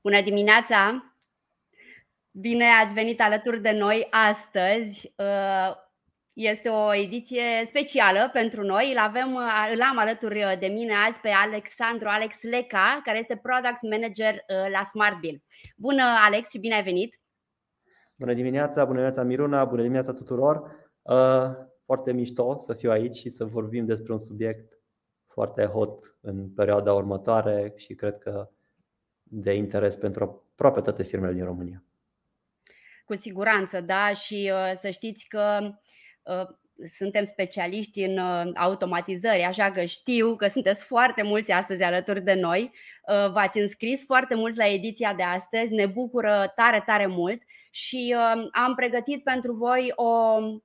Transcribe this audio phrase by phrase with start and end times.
[0.00, 1.12] Bună dimineața!
[2.30, 5.12] Bine ați venit alături de noi astăzi.
[5.16, 5.76] Uh,
[6.32, 8.90] este o ediție specială pentru noi.
[8.92, 13.40] Îl, avem, uh, îl am alături de mine azi pe Alexandru Alex Leca, care este
[13.42, 15.42] Product Manager uh, la SmartBill.
[15.76, 17.20] Bună, Alex, și bine ai venit!
[18.14, 20.76] Bună dimineața, bună dimineața Miruna, bună dimineața tuturor!
[21.84, 24.78] Foarte mișto să fiu aici și să vorbim despre un subiect
[25.26, 28.50] foarte hot în perioada următoare și cred că
[29.30, 31.82] de interes pentru aproape toate firmele din România.
[33.04, 35.74] Cu siguranță, da, și uh, să știți că
[36.22, 36.46] uh,
[36.84, 42.34] suntem specialiști în uh, automatizări, așa că știu că sunteți foarte mulți astăzi alături de
[42.34, 42.72] noi.
[43.32, 48.16] V-ați înscris foarte mulți la ediția de astăzi, ne bucură tare, tare mult și
[48.52, 50.62] am pregătit pentru voi o Um,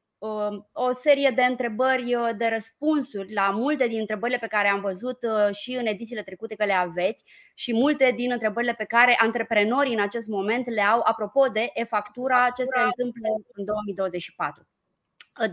[0.71, 5.17] o serie de întrebări, uh, de răspunsuri la multe din întrebările pe care am văzut
[5.23, 9.93] uh, și în edițiile trecute că le aveți și multe din întrebările pe care antreprenorii
[9.93, 14.67] în acest moment le au apropo de e-factura, ce se întâmplă în 2024.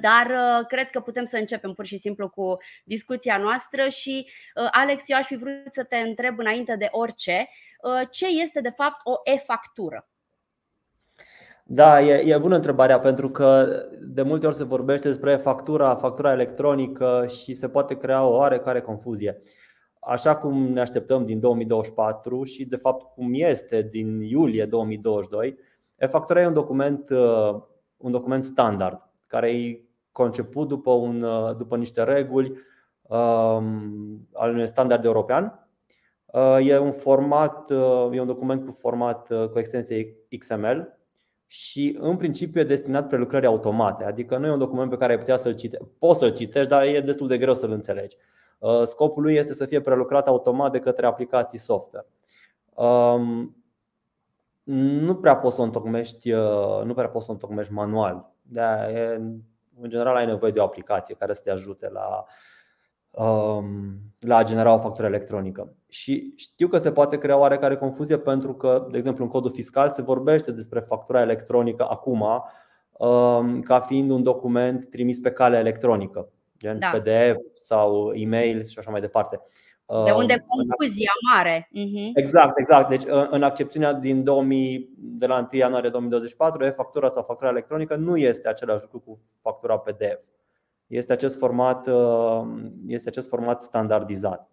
[0.00, 4.30] Dar uh, cred că putem să începem pur și simplu cu discuția noastră și
[4.70, 7.48] Alex, eu aș fi vrut să te întreb înainte de orice,
[8.10, 10.08] ce este de fapt o e-factură?
[11.72, 13.66] Da, e, e bună întrebarea pentru că
[14.00, 18.80] de multe ori se vorbește despre factura, factura electronică și se poate crea o oarecare
[18.80, 19.42] confuzie.
[20.00, 25.58] Așa cum ne așteptăm din 2024 și de fapt cum este din iulie 2022,
[25.96, 27.62] e-factura e un document, uh,
[27.96, 32.48] un document standard care e conceput după, un, uh, după niște reguli
[33.02, 35.68] um, al unui standard european.
[36.26, 37.70] Uh, e un format,
[38.12, 40.99] e un document cu format cu extensie XML
[41.52, 45.19] și în principiu e destinat prelucrării automate, adică nu e un document pe care ai
[45.19, 45.86] putea să-l citești.
[45.98, 48.16] Poți să-l citești, dar e destul de greu să-l înțelegi.
[48.58, 52.06] Uh, scopul lui este să fie prelucrat automat de către aplicații software.
[52.75, 53.56] Um,
[55.04, 58.32] nu prea poți să o întocmești, uh, nu prea poți să o întocmești manual.
[58.42, 58.62] De
[59.80, 62.26] în general ai nevoie de o aplicație care să te ajute la Um,
[64.21, 65.75] la a genera o factură electronică.
[65.88, 69.91] Și știu că se poate crea oarecare confuzie pentru că, de exemplu, în codul fiscal
[69.91, 72.20] se vorbește despre factura electronică acum
[72.93, 76.28] um, ca fiind un document trimis pe cale electronică,
[76.59, 76.91] gen da.
[76.91, 79.41] PDF sau e-mail și așa mai departe.
[80.04, 81.69] De unde um, confuzia mare.
[81.72, 82.10] Mhm.
[82.15, 82.88] Exact, exact.
[82.88, 88.16] Deci în accepțiunea din 2000, de la 1 ianuarie 2024, e-factura sau factura electronică nu
[88.16, 90.22] este același lucru cu factura PDF
[90.90, 92.42] este acest format, uh,
[92.86, 94.50] este acest format standardizat.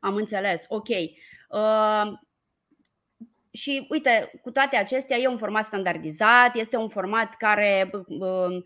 [0.00, 0.64] Am înțeles.
[0.68, 0.88] Ok.
[0.88, 2.12] Uh,
[3.56, 7.90] și uite, cu toate acestea, e un format standardizat, este un format care.
[8.06, 8.64] Um,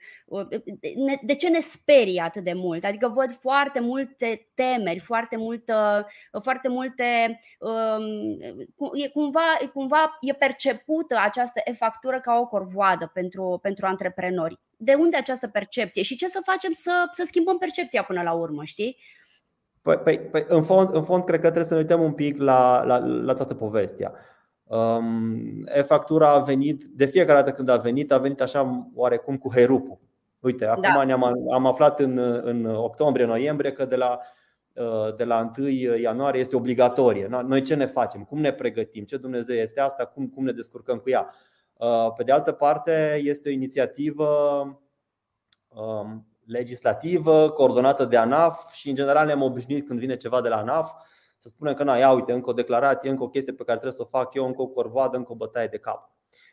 [1.22, 2.84] de ce ne sperie atât de mult?
[2.84, 6.06] Adică văd foarte multe temeri, foarte, multă,
[6.42, 7.40] foarte multe.
[7.58, 8.38] Um,
[8.92, 14.58] e cumva, cumva e percepută această e-factură ca o corvoadă pentru, pentru antreprenori.
[14.76, 18.64] De unde această percepție și ce să facem să, să schimbăm percepția până la urmă,
[18.64, 18.96] știi?
[19.82, 22.40] Păi, păi, păi în, fond, în fond, cred că trebuie să ne uităm un pic
[22.40, 24.12] la, la, la toată povestea.
[24.70, 29.52] Um, e-factura a venit, de fiecare dată când a venit, a venit așa oarecum cu
[29.52, 29.98] herupul.
[30.38, 31.04] Uite, acum da.
[31.04, 31.22] ne-am,
[31.52, 34.18] am aflat în, în octombrie-noiembrie că de la,
[34.72, 37.26] uh, de la 1 ianuarie este obligatorie.
[37.46, 38.24] Noi ce ne facem?
[38.24, 39.04] Cum ne pregătim?
[39.04, 40.04] Ce Dumnezeu este asta?
[40.04, 41.34] Cum, cum ne descurcăm cu ea?
[41.72, 44.28] Uh, pe de altă parte, este o inițiativă
[45.68, 50.56] um, legislativă, coordonată de ANAF și în general ne-am obișnuit când vine ceva de la
[50.56, 50.92] ANAF
[51.40, 53.98] să spunem că, na, ia uite, încă o declarație, încă o chestie pe care trebuie
[54.00, 56.10] să o fac eu, încă o corvoadă, încă o bătaie de cap.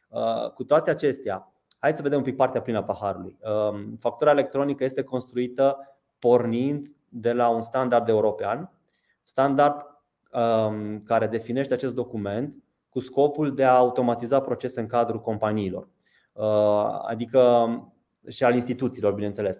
[0.09, 3.37] Uh, cu toate acestea, hai să vedem un pic partea plină a paharului.
[3.41, 5.77] Um, factura electronică este construită
[6.19, 8.71] pornind de la un standard european,
[9.23, 9.85] standard
[10.33, 12.55] um, care definește acest document
[12.89, 15.87] cu scopul de a automatiza procese în cadrul companiilor,
[16.33, 17.69] uh, adică
[18.27, 19.59] și al instituțiilor, bineînțeles.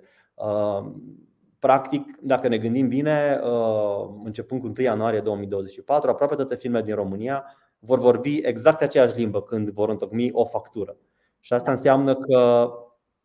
[1.68, 6.84] Uh, Practic, dacă ne gândim bine, uh, începând cu 1 ianuarie 2024, aproape toate firmele
[6.84, 7.46] din România
[7.80, 10.98] vor vorbi exact aceeași limbă când vor întocmi o factură.
[11.40, 12.72] Și asta înseamnă că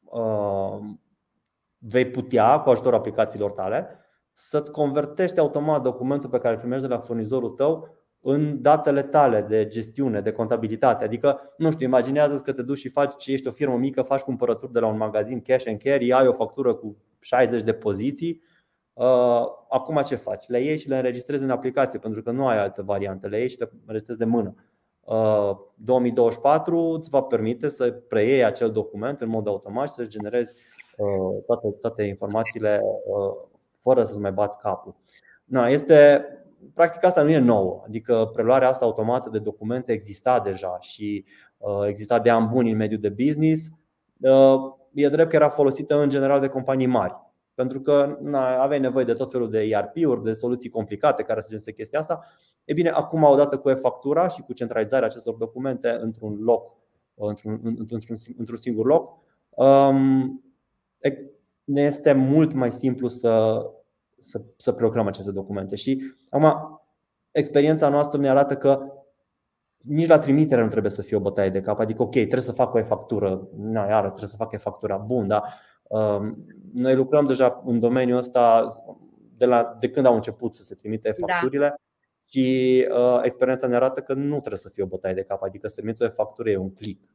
[0.05, 0.79] uh,
[1.79, 3.99] vei putea, cu ajutorul aplicațiilor tale,
[4.33, 7.89] să-ți convertești automat documentul pe care îl primești de la furnizorul tău
[8.25, 11.05] în datele tale de gestiune, de contabilitate.
[11.05, 14.73] Adică, nu știu, imaginează că te duci și faci, ești o firmă mică, faci cumpărături
[14.73, 18.43] de la un magazin cash and carry, ai o factură cu 60 de poziții.
[18.93, 20.49] Uh, acum ce faci?
[20.49, 23.27] Le iei și le înregistrezi în aplicație pentru că nu ai altă variantă.
[23.27, 24.55] Le iei și le înregistrezi de mână.
[25.75, 30.55] 2024 uh, îți va permite să preiei acel document în mod automat și să generezi
[30.97, 32.81] uh, toate, toate informațiile
[33.81, 34.95] fără să-ți mai bați capul.
[35.45, 36.27] Na, este
[36.75, 41.25] practic asta nu e nouă, adică preluarea asta automată de documente exista deja și
[41.87, 43.69] exista de ani buni în mediul de business.
[44.93, 47.23] E drept că era folosită în general de companii mari
[47.55, 48.19] pentru că
[48.59, 52.25] aveai nevoie de tot felul de ERP-uri, de soluții complicate care să gestioneze chestia asta.
[52.65, 56.77] E bine, acum, odată cu e-factura și cu centralizarea acestor documente într-un loc,
[57.15, 58.01] într-un, într-un,
[58.39, 59.19] într-un singur loc,
[59.49, 60.43] um,
[61.65, 63.63] ne este mult mai simplu să,
[64.23, 65.77] să, să prelucrăm aceste documente.
[65.77, 66.81] Și acum,
[67.31, 68.93] experiența noastră ne arată că
[69.79, 71.79] nici la trimitere nu trebuie să fie o bătaie de cap.
[71.79, 75.43] Adică, ok, trebuie să fac o e-factură, na, iară, trebuie să fac e-factura, bun, dar
[75.83, 78.69] um, noi lucrăm deja în domeniul ăsta
[79.37, 81.27] de, la, de când au început să se trimite da.
[81.27, 81.75] facturile da.
[82.27, 85.69] și uh, experiența ne arată că nu trebuie să fie o bătaie de cap, adică
[85.69, 87.09] să trimiți o factură e un click.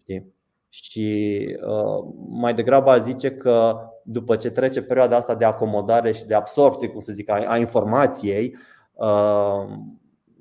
[0.00, 0.34] Știi?
[0.68, 6.26] Și uh, mai degrabă aș zice că după ce trece perioada asta de acomodare și
[6.26, 8.56] de absorpție, cum să zic, a, a informației,
[8.92, 9.64] uh,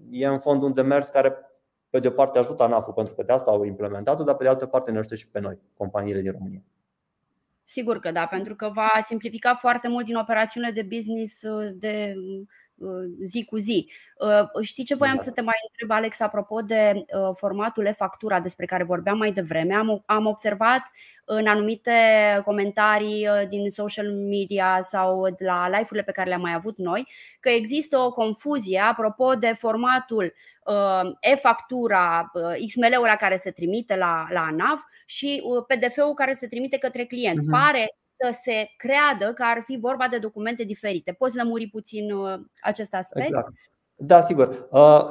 [0.09, 1.35] e în fond un demers care
[1.89, 4.49] pe de o parte ajută ANAF-ul pentru că de asta au implementat-o, dar pe de
[4.49, 6.63] altă parte ne ajută și pe noi, companiile din România.
[7.63, 12.13] Sigur că da, pentru că va simplifica foarte mult din operațiunile de business uh, de
[12.17, 12.47] uh,
[13.23, 13.91] zi cu zi.
[14.17, 15.23] Uh, știi ce voiam da.
[15.23, 19.73] să te mai întreb, Alex, apropo de formatul e-factura despre care vorbeam mai devreme?
[19.73, 20.81] Am, am observat
[21.25, 21.91] în anumite
[22.45, 27.07] comentarii din social media sau de la live-urile pe care le-am mai avut noi
[27.39, 30.33] că există o confuzie apropo de formatul
[31.19, 32.31] e-factura,
[32.67, 37.05] XML-ul la care se trimite la, la ANAV și uh, PDF-ul care se trimite către
[37.05, 37.39] client.
[37.39, 37.51] Uh-huh.
[37.51, 37.95] Pare
[38.31, 41.11] să se creadă că ar fi vorba de documente diferite.
[41.11, 43.25] Poți lămuri puțin uh, acest aspect?
[43.25, 43.53] Exact.
[43.95, 44.67] Da, sigur.
[44.71, 45.07] Uh,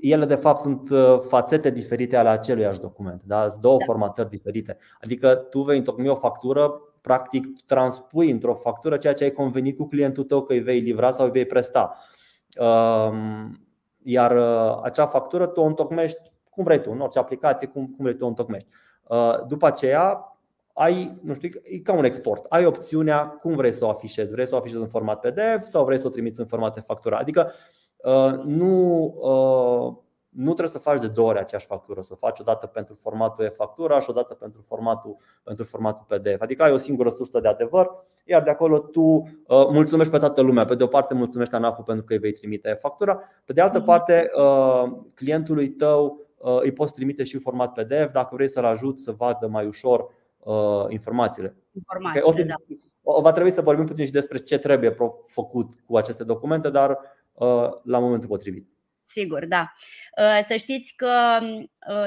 [0.00, 0.88] ele, de fapt, sunt
[1.28, 3.22] fațete diferite ale aceluiași document.
[3.22, 3.48] Da?
[3.48, 3.84] Sunt două da.
[3.84, 4.76] formatări diferite.
[5.00, 9.88] Adică tu vei întocmi o factură, practic transpui într-o factură ceea ce ai convenit cu
[9.88, 11.98] clientul tău că îi vei livra sau îi vei presta.
[12.60, 13.60] Um,
[14.02, 14.36] iar
[14.82, 18.24] acea factură tu o întocmești cum vrei tu, în orice aplicație, cum, cum vrei tu
[18.24, 18.68] o întocmești.
[19.08, 20.33] Uh, după aceea,
[20.74, 22.44] ai, nu știu, e ca un export.
[22.48, 24.32] Ai opțiunea cum vrei să o afișezi.
[24.32, 26.80] Vrei să o afișezi în format PDF sau vrei să o trimiți în format de
[26.80, 27.16] factură.
[27.16, 27.52] Adică
[27.96, 32.40] uh, nu, uh, nu trebuie să faci de două ori aceeași factură, să o faci
[32.40, 36.40] odată pentru formatul e-factura și odată pentru formatul, pentru formatul PDF.
[36.40, 37.90] Adică ai o singură sursă de adevăr,
[38.24, 40.64] iar de acolo tu mulțumești pe toată lumea.
[40.64, 43.78] Pe de o parte mulțumești ANAF pentru că îi vei trimite e-factura, pe de altă
[43.78, 43.86] mhm.
[43.86, 44.30] parte
[45.14, 49.12] clientului tău Uh, îi poți trimite și în format PDF dacă vrei să-l ajut să
[49.12, 50.06] vadă mai ușor
[50.44, 51.56] uh, informațiile.
[51.72, 52.54] informațiile o să, da.
[53.22, 54.96] Va trebui să vorbim puțin și despre ce trebuie
[55.26, 56.90] făcut cu aceste documente, dar
[57.32, 58.68] uh, la momentul potrivit.
[59.06, 59.72] Sigur, da.
[60.48, 61.38] Să știți că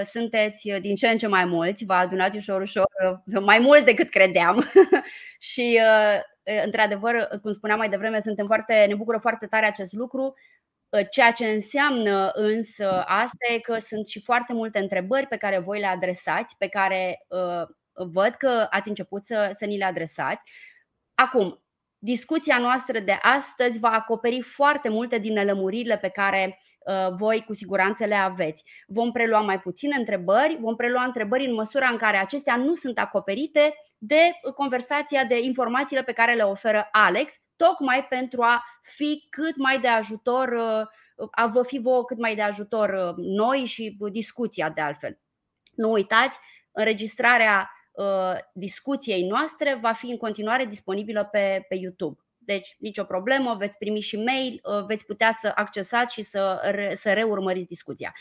[0.04, 2.86] sunteți din ce în ce mai mulți, vă adunați ușor, ușor,
[3.42, 4.63] mai mult decât credeam.
[5.51, 5.80] și,
[6.66, 10.33] într-adevăr, cum spuneam mai devreme, suntem foarte, ne bucură foarte tare acest lucru
[10.94, 15.60] Ă, ceea ce înseamnă însă asta e că sunt și foarte multe întrebări pe care
[15.60, 20.44] voi le adresați, pe care uh, văd că ați început să, să ni le adresați.
[21.15, 21.61] Acum,
[21.99, 27.53] discuția noastră de astăzi va acoperi foarte multe din nelămuririle pe care uh, voi cu
[27.53, 28.63] siguranță le aveți.
[28.87, 32.99] Vom prelua mai puține întrebări, vom prelua întrebări în măsura în care acestea nu sunt
[32.99, 34.19] acoperite de
[34.56, 39.87] conversația, de informațiile pe care le oferă Alex, tocmai pentru a fi cât mai de
[39.87, 40.47] ajutor,
[41.18, 45.19] uh, a vă fi vouă cât mai de ajutor uh, noi și discuția de altfel.
[45.75, 46.39] Nu uitați,
[46.71, 47.77] înregistrarea uh,
[48.54, 52.19] discuției noastre va fi în continuare disponibilă pe, pe YouTube.
[52.47, 56.95] Deci, nicio problemă, veți primi și mail, uh, veți putea să accesați și să, re,
[56.95, 58.13] să reurmăriți discuția.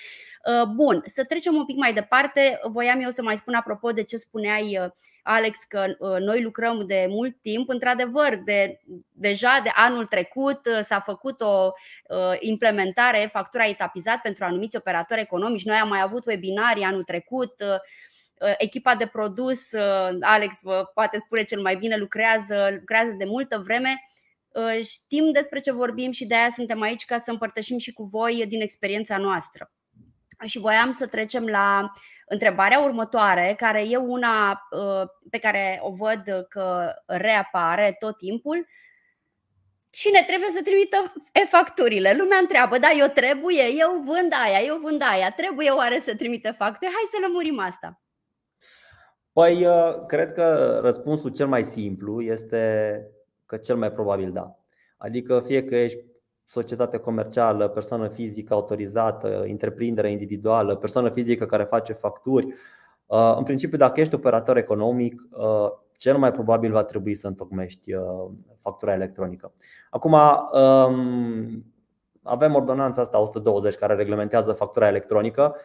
[0.44, 2.60] Uh, bun, să trecem un pic mai departe.
[2.62, 4.90] Voiam eu să mai spun apropo de ce spuneai, uh,
[5.22, 5.84] Alex, că
[6.18, 7.68] noi lucrăm de mult timp.
[7.68, 8.80] Într-adevăr, de,
[9.12, 11.70] deja de anul trecut s-a făcut o
[12.38, 15.64] implementare, factura etapizat pentru anumiți operatori economici.
[15.64, 17.54] Noi am mai avut webinarii anul trecut.
[18.58, 19.72] Echipa de produs,
[20.20, 24.00] Alex vă poate spune cel mai bine, lucrează, lucrează de multă vreme
[24.56, 28.02] Uh, știm despre ce vorbim și de aia suntem aici ca să împărtășim și cu
[28.02, 29.72] voi din experiența noastră.
[30.46, 31.92] Și voiam să trecem la
[32.26, 38.66] întrebarea următoare, care e una uh, pe care o văd că reapare tot timpul.
[39.90, 42.14] Cine trebuie să trimită e-facturile?
[42.18, 46.54] Lumea întreabă, da, eu trebuie, eu vând aia, eu vând aia, trebuie oare să trimite
[46.58, 46.90] facturi?
[46.90, 48.00] Hai să lămurim asta.
[49.36, 53.06] Păi, uh, cred că răspunsul cel mai simplu este
[53.46, 54.58] că cel mai probabil da.
[54.96, 55.98] Adică fie că ești
[56.44, 62.46] societate comercială, persoană fizică autorizată, întreprindere individuală, persoană fizică care face facturi,
[63.06, 67.94] uh, în principiu dacă ești operator economic, uh, cel mai probabil va trebui să întocmești
[67.94, 69.52] uh, factura electronică.
[69.90, 71.64] Acum, um,
[72.22, 75.56] avem ordonanța asta 120 care reglementează factura electronică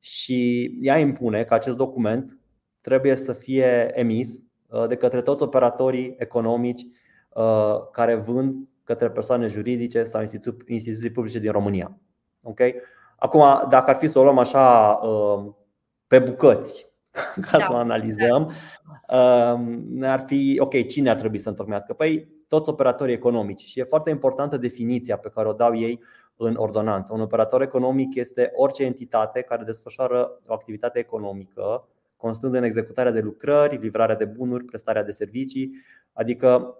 [0.00, 2.38] și ea impune că acest document
[2.80, 4.44] trebuie să fie emis
[4.88, 6.86] de către toți operatorii economici
[7.92, 8.54] care vând
[8.84, 10.20] către persoane juridice sau
[10.66, 11.98] instituții publice din România.
[12.42, 12.74] Okay?
[13.16, 14.98] Acum, dacă ar fi să o luăm așa
[16.06, 16.86] pe bucăți,
[17.50, 18.50] ca da, să o analizăm,
[19.08, 20.12] da.
[20.12, 21.92] ar fi ok, cine ar trebui să întocmească?
[21.92, 26.02] Păi toți operatorii economici și e foarte importantă definiția pe care o dau ei
[26.36, 27.12] în ordonanță.
[27.12, 33.20] Un operator economic este orice entitate care desfășoară o activitate economică constând în executarea de
[33.20, 35.70] lucrări, livrarea de bunuri, prestarea de servicii,
[36.12, 36.76] adică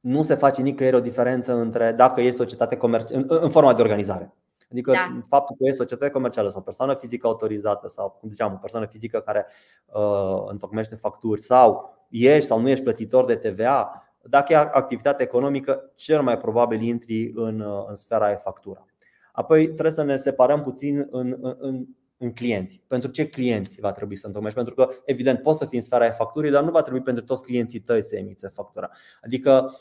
[0.00, 3.82] nu se face nicăieri o diferență între dacă e societate comercială în, în forma de
[3.82, 4.34] organizare.
[4.70, 5.20] Adică da.
[5.28, 9.20] faptul că e societate comercială sau persoană fizică autorizată sau, cum ziceam, o persoană fizică
[9.20, 9.46] care
[9.86, 15.90] uh, întocmește facturi sau ești sau nu ești plătitor de TVA, dacă e activitate economică,
[15.94, 18.86] cel mai probabil intri în, uh, în sfera e-factura.
[19.32, 21.86] Apoi trebuie să ne separăm puțin în, în, în
[22.34, 22.82] clienți.
[22.86, 24.56] Pentru ce clienți va trebui să întocmești?
[24.56, 27.42] Pentru că, evident, poți să fii în sfera e-facturii, dar nu va trebui pentru toți
[27.42, 28.90] clienții tăi să emiți factura.
[29.22, 29.76] Adică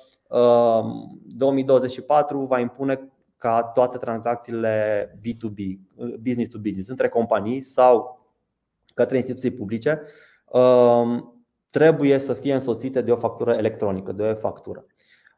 [1.24, 5.80] 2024 uh, va impune ca toate tranzacțiile B2B,
[6.22, 8.20] business to business, între companii sau
[8.94, 10.02] către instituții publice,
[10.46, 11.34] um,
[11.70, 14.86] trebuie să fie însoțite de o factură electronică, de o factură.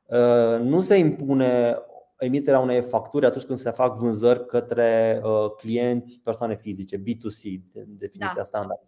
[0.06, 1.77] Uh, nu se impune
[2.17, 8.33] emiterea unei facturi atunci când se fac vânzări către uh, clienți, persoane fizice, B2C, definiția
[8.36, 8.43] da.
[8.43, 8.79] standard.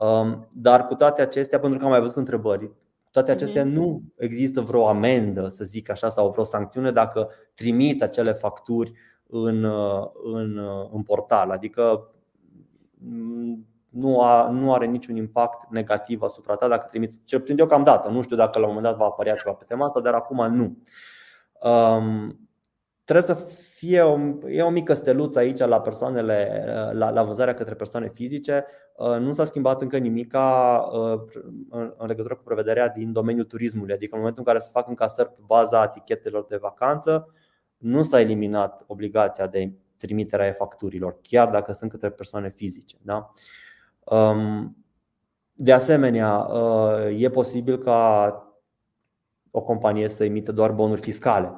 [0.00, 2.72] Um, dar cu toate acestea, pentru că am mai văzut întrebări,
[3.10, 3.74] toate acestea mhm.
[3.74, 8.92] nu există vreo amendă, să zic așa, sau vreo sancțiune dacă trimiți acele facturi
[9.26, 10.60] în, uh, în,
[10.92, 11.50] în portal.
[11.50, 12.10] Adică
[12.98, 18.08] mm, nu, a, nu are niciun impact negativ asupra ta dacă trimiți, cel puțin deocamdată.
[18.08, 20.54] Nu știu dacă la un moment dat va apărea ceva pe tema asta, dar acum
[20.54, 20.76] nu.
[21.70, 22.45] Um,
[23.06, 23.44] trebuie să
[23.74, 28.64] fie o, e o mică steluță aici la persoanele, la, la vânzarea către persoane fizice.
[28.96, 31.20] Uh, nu s-a schimbat încă nimic uh,
[31.96, 35.28] în legătură cu prevederea din domeniul turismului, adică în momentul în care se fac încasări
[35.28, 37.32] pe baza etichetelor de vacanță,
[37.76, 42.96] nu s-a eliminat obligația de trimiterea facturilor, chiar dacă sunt către persoane fizice.
[43.02, 43.32] Da?
[44.04, 44.76] Um,
[45.52, 48.40] de asemenea, uh, e posibil ca
[49.50, 51.52] o companie să emită doar bonuri fiscale.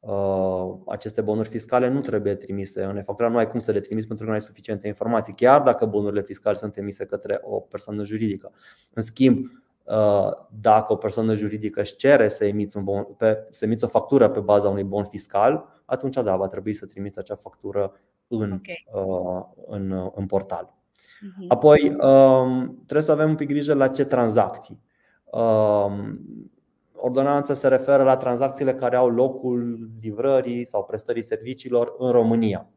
[0.00, 4.06] Uh, aceste bonuri fiscale nu trebuie trimise în e-factura, nu ai cum să le trimiți
[4.06, 8.04] pentru că nu ai suficiente informații, chiar dacă bonurile fiscale sunt emise către o persoană
[8.04, 8.52] juridică.
[8.92, 9.46] În schimb,
[9.84, 10.30] uh,
[10.60, 14.28] dacă o persoană juridică își cere să emiți, un bon, pe, să emiți o factură
[14.28, 17.92] pe baza unui bon fiscal, atunci da, va trebui să trimiți acea factură
[18.28, 18.86] în, okay.
[19.66, 20.74] în, în portal.
[21.20, 21.44] Mhm.
[21.48, 24.82] Apoi um, trebuie să avem un pic grijă la ce tranzacții.
[27.00, 32.70] Um, ordonanța se referă la tranzacțiile care au locul livrării sau prestării serviciilor în România.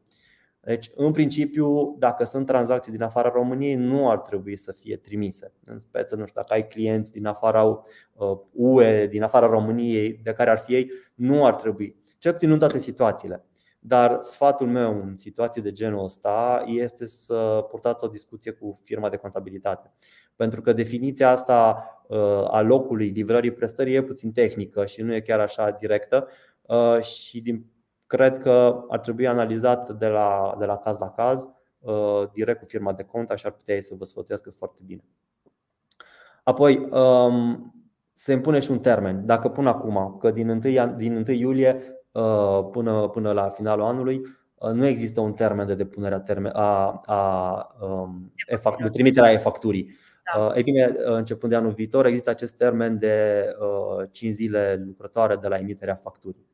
[0.60, 5.52] Deci, în principiu, dacă sunt tranzacții din afara României, nu ar trebui să fie trimise.
[5.64, 7.82] În speță, nu știu, dacă ai clienți din afara
[8.52, 11.96] UE, uh, din afara României, de care ar fi ei, nu ar trebui.
[12.18, 13.44] Cel puțin în toate situațiile.
[13.78, 19.08] Dar sfatul meu în situații de genul ăsta este să purtați o discuție cu firma
[19.08, 19.92] de contabilitate.
[20.36, 22.03] Pentru că definiția asta uh,
[22.48, 26.28] a locului livrării prestării e puțin tehnică și nu e chiar așa directă
[26.62, 27.66] uh, și din,
[28.06, 32.66] cred că ar trebui analizat de la, de la caz la caz uh, direct cu
[32.66, 35.04] firma de cont, așa ar putea ei să vă sfătuiască foarte bine.
[36.42, 37.74] Apoi, um,
[38.12, 39.26] se impune și un termen.
[39.26, 40.58] Dacă pun acum că din 1,
[40.96, 44.20] din 1 iulie Uh, până, până la finalul anului.
[44.54, 48.32] Uh, nu există un termen de depunere a, termen, a, a um,
[48.78, 49.96] de trimiterea e-facturii.
[50.32, 50.40] Da.
[50.40, 53.46] Uh, ei bine, începând de anul viitor, există acest termen de
[54.10, 56.46] 5 zile lucrătoare de la emiterea facturii.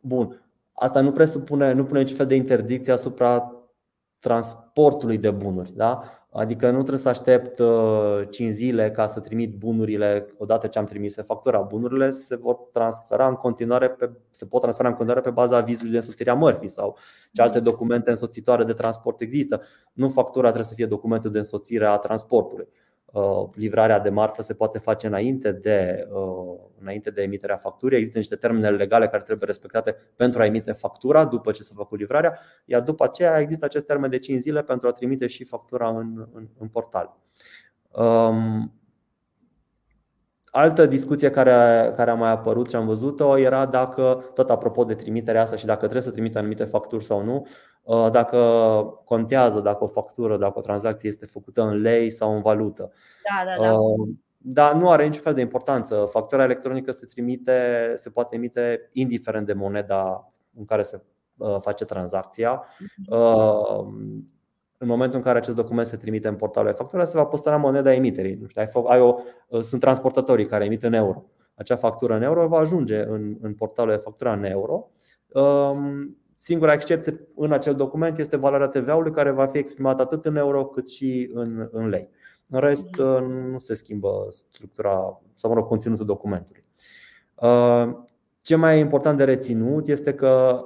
[0.00, 0.42] Bun.
[0.72, 3.52] Asta nu presupune, nu pune niciun fel de interdicție asupra
[4.18, 5.72] transportului de bunuri.
[5.72, 6.17] Da?
[6.38, 7.60] Adică nu trebuie să aștept
[8.30, 11.60] 5 uh, zile ca să trimit bunurile odată ce am trimis factura.
[11.60, 15.90] Bunurile se vor transfera în continuare pe, se pot transfera în continuare pe baza avizului
[15.90, 16.96] de însoțire a mărfii sau
[17.32, 19.62] ce alte documente însoțitoare de transport există.
[19.92, 22.68] Nu factura trebuie să fie documentul de însoțire a transportului.
[23.12, 27.96] Uh, livrarea de marfă se poate face înainte de, uh, înainte de emiterea facturii.
[27.96, 31.98] Există niște termene legale care trebuie respectate pentru a emite factura după ce s-a făcut
[31.98, 35.88] livrarea, iar după aceea există acest termen de 5 zile pentru a trimite și factura
[35.88, 37.16] în, în, în portal.
[37.90, 38.72] Um,
[40.50, 44.94] Altă discuție care, care a mai apărut și am văzut-o era dacă, tot apropo de
[44.94, 47.48] trimiterea asta și dacă trebuie să trimite anumite facturi sau nu, uh,
[48.10, 48.38] dacă
[49.04, 52.92] contează dacă o factură, dacă o tranzacție este făcută în lei sau în valută.
[53.22, 53.78] Da, da, da.
[53.78, 56.08] Uh, dar nu are niciun fel de importanță.
[56.10, 61.02] Factura electronică se trimite, se poate emite indiferent de moneda în care se
[61.60, 62.64] face tranzacția.
[62.78, 64.36] Mhm
[64.78, 67.92] în momentul în care acest document se trimite în portalul factura, se va păstra moneda
[67.92, 68.34] emiterii.
[68.34, 69.16] Nu știu, ai, ai o,
[69.48, 71.24] uh, sunt transportatorii care emit în euro.
[71.54, 74.90] Acea factură în euro va ajunge în, în portalul de factura în euro.
[76.38, 80.36] Um, singura excepție în acel document este valoarea TVA-ului care va fi exprimată atât în
[80.36, 82.08] euro cât și în, în lei.
[82.48, 86.64] În rest, uh, nu se schimbă structura sau mă rog, conținutul documentului.
[87.34, 87.90] Uh,
[88.40, 90.64] ce mai e important de reținut este că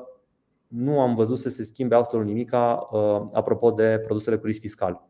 [0.67, 5.09] nu am văzut să se schimbe absolut nimic uh, apropo de produsele cu risc fiscal.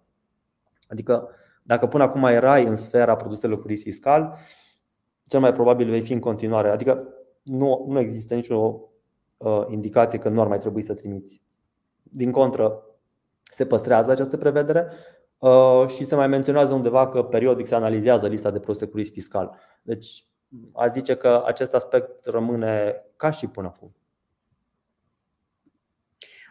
[0.89, 1.29] Adică,
[1.63, 4.39] dacă până acum erai în sfera produselor cu risc fiscal,
[5.27, 6.69] cel mai probabil vei fi în continuare.
[6.69, 7.09] Adică
[7.43, 8.91] nu, nu există nicio uh,
[9.71, 11.43] indicație că nu ar mai trebui să trimiți.
[12.03, 12.83] Din contră,
[13.43, 14.89] se păstrează această prevedere
[15.39, 19.13] uh, și se mai menționează undeva că periodic se analizează lista de produse cu risc
[19.13, 19.59] fiscal.
[19.83, 20.27] Deci,
[20.75, 23.95] aș zice că acest aspect rămâne ca și până acum.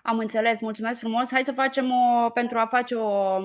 [0.04, 1.32] Am înțeles, mulțumesc frumos.
[1.32, 3.38] Hai să facem o, pentru a face o,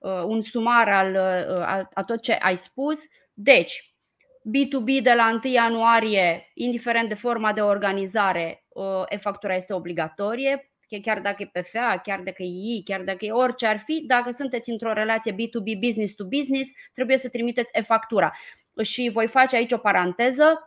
[0.00, 2.98] uh, un sumar al, uh, a, a tot ce ai spus.
[3.34, 3.94] Deci,
[4.40, 8.59] B2B de la 1 ianuarie, indiferent de forma de organizare, uh,
[9.08, 13.66] e-factura este obligatorie, chiar dacă e PFA, chiar dacă e I, chiar dacă e orice
[13.66, 18.32] ar fi, dacă sunteți într-o relație B2B, business to business, trebuie să trimiteți e-factura.
[18.82, 20.64] Și voi face aici o paranteză.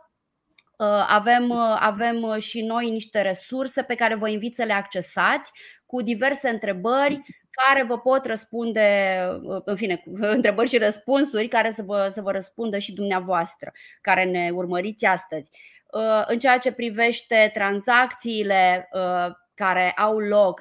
[0.78, 4.72] Uh, avem, uh, avem uh, și noi niște resurse pe care vă invit să le
[4.72, 5.52] accesați
[5.86, 9.18] cu diverse întrebări care vă pot răspunde,
[9.64, 10.02] în fine,
[10.36, 15.50] întrebări și răspunsuri care să vă, să vă răspundă și dumneavoastră care ne urmăriți astăzi.
[16.26, 18.88] În ceea ce privește tranzacțiile
[19.54, 20.60] care au loc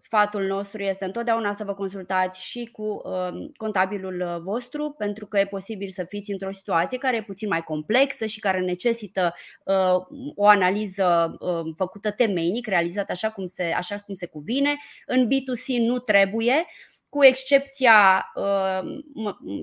[0.00, 5.38] sfatul nostru este întotdeauna să vă consultați și cu um, contabilul uh, vostru, pentru că
[5.38, 10.06] e posibil să fiți într-o situație care e puțin mai complexă și care necesită uh,
[10.34, 14.76] o analiză um, făcută temeinic, realizată așa cum se, așa cum se cuvine.
[15.06, 16.66] În B2C nu trebuie,
[17.10, 18.80] cu excepția uh,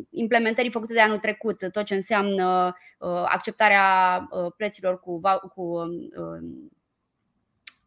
[0.10, 5.21] implementării făcute de anul trecut, tot ce înseamnă uh, acceptarea uh, plăților cu,
[5.55, 5.91] cu um,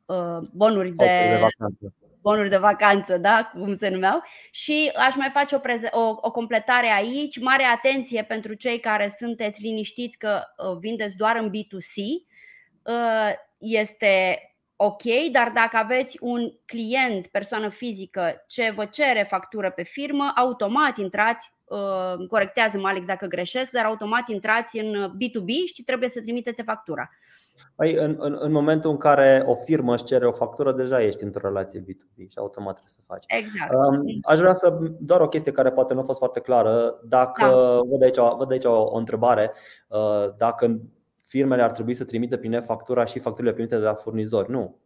[0.07, 3.51] uh, bonuri de, de vacanță bonuri de vacanță, da?
[3.53, 4.23] cum se numeau.
[4.51, 7.41] Și aș mai face o, preze- o, o completare aici.
[7.41, 12.03] Mare atenție pentru cei care sunteți liniștiți că uh, vindeți doar în B2C.
[12.83, 14.39] Uh, este
[14.83, 20.97] ok, dar dacă aveți un client, persoană fizică, ce vă cere factură pe firmă, automat
[20.97, 26.63] intrați, uh, corectează-mă Alex dacă greșesc, dar automat intrați în B2B și trebuie să trimiteți
[26.63, 27.11] factura.
[27.75, 31.23] Păi, în, în, în momentul în care o firmă își cere o factură, deja ești
[31.23, 33.25] într-o relație B2B și automat trebuie să faci.
[33.27, 33.73] Exact.
[34.23, 37.01] Aș vrea să doar o chestie care poate nu a fost foarte clară.
[37.05, 37.81] Dacă da.
[37.91, 39.53] văd, aici, văd aici o, o întrebare,
[39.89, 40.81] uh, dacă
[41.31, 44.51] firmele ar trebui să trimită prin e-factura și facturile primite de la furnizori.
[44.51, 44.79] Nu.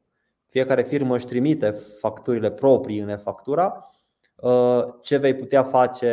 [0.46, 3.90] Fiecare firmă își trimite facturile proprii în e-factura.
[4.36, 6.12] Uh, ce vei putea face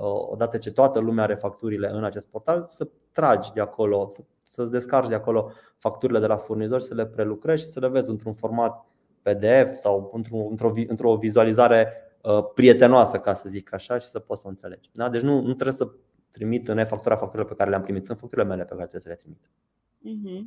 [0.00, 2.64] uh, odată ce toată lumea are facturile în acest portal?
[2.68, 4.20] Să tragi de acolo, să
[4.52, 8.10] să-ți descarci de acolo facturile de la furnizori, să le prelucrezi și să le vezi
[8.10, 8.86] într-un format
[9.22, 14.46] PDF sau într-o, într-o vizualizare uh, prietenoasă, ca să zic așa, și să poți să
[14.46, 14.90] o înțelegi.
[14.92, 15.08] Da?
[15.08, 15.90] Deci nu, nu trebuie să
[16.32, 19.08] trimit în e-factura facturile pe care le-am primit, sunt facturile mele pe care trebuie să
[19.08, 19.40] le trimit.
[20.02, 20.40] Uh-huh.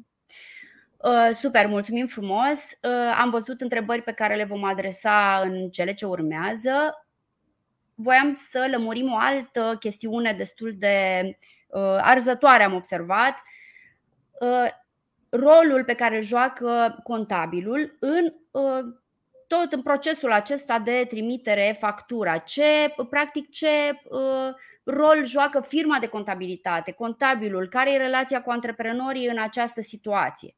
[0.97, 2.59] Uh, super, mulțumim frumos.
[2.81, 7.05] Uh, am văzut întrebări pe care le vom adresa în cele ce urmează.
[7.95, 11.21] Voiam să lămurim o altă chestiune destul de
[11.67, 13.33] uh, arzătoare, am observat.
[13.33, 13.63] Uh,
[14.39, 14.67] Uh,
[15.29, 18.85] rolul pe care îl joacă contabilul în uh,
[19.47, 22.37] tot în procesul acesta de trimitere factura.
[22.37, 22.63] Ce,
[23.09, 23.67] practic, ce
[24.09, 24.53] uh,
[24.83, 30.55] rol joacă firma de contabilitate, contabilul, care e relația cu antreprenorii în această situație?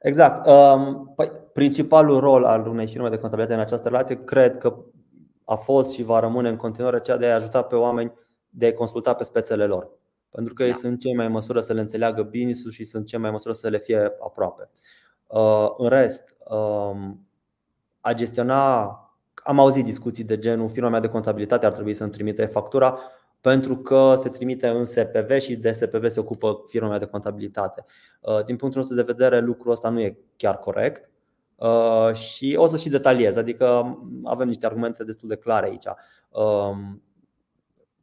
[0.00, 0.46] Exact.
[0.46, 4.76] Um, păi, principalul rol al unei firme de contabilitate în această relație cred că
[5.44, 8.12] a fost și va rămâne în continuare cea de a ajuta pe oameni
[8.48, 9.90] de a consulta pe spețele lor.
[10.30, 10.68] Pentru că da.
[10.68, 13.34] ei sunt cei mai în măsură să le înțeleagă business și sunt cei mai în
[13.34, 14.70] măsură să le fie aproape.
[15.26, 17.27] Uh, în rest, um,
[18.00, 18.82] a gestiona,
[19.34, 22.98] am auzit discuții de genul firma mea de contabilitate ar trebui să-mi trimite factura
[23.40, 27.84] pentru că se trimite în SPV și de SPV se ocupă firma mea de contabilitate.
[28.20, 31.10] Uh, din punctul nostru de vedere, lucrul ăsta nu e chiar corect
[31.56, 35.86] uh, și o să și detaliez, adică avem niște argumente destul de clare aici.
[36.28, 37.02] Um,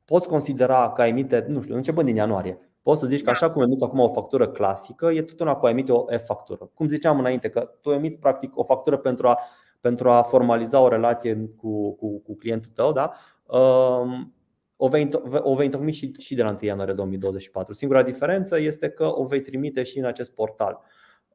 [0.05, 3.31] poți considera că emite, nu știu, începând din ianuarie, poți să zici că da.
[3.31, 6.69] așa cum emiți acum o factură clasică, e tot una cu a emite o F-factură.
[6.73, 9.39] Cum ziceam înainte, că tu emiți practic o factură pentru a,
[9.86, 13.13] pentru a formaliza o relație cu, cu, cu clientul tău, da?
[13.45, 14.34] Um,
[14.76, 17.74] o vei, o vei întocmi și, și de la 1 ianuarie 2024.
[17.74, 20.82] Singura diferență este că o vei trimite și în acest portal.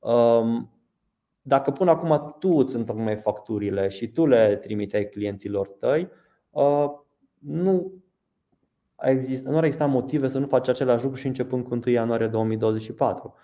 [0.01, 0.73] Um,
[1.43, 6.09] dacă până acum tu îți întocmeai facturile și tu le trimiteai clienților tăi,
[6.51, 6.91] uh,
[7.39, 7.93] nu
[9.03, 12.27] exist, nu ar exista motive să nu faci același lucru și începând cu 1 ianuarie
[12.27, 13.35] 2024.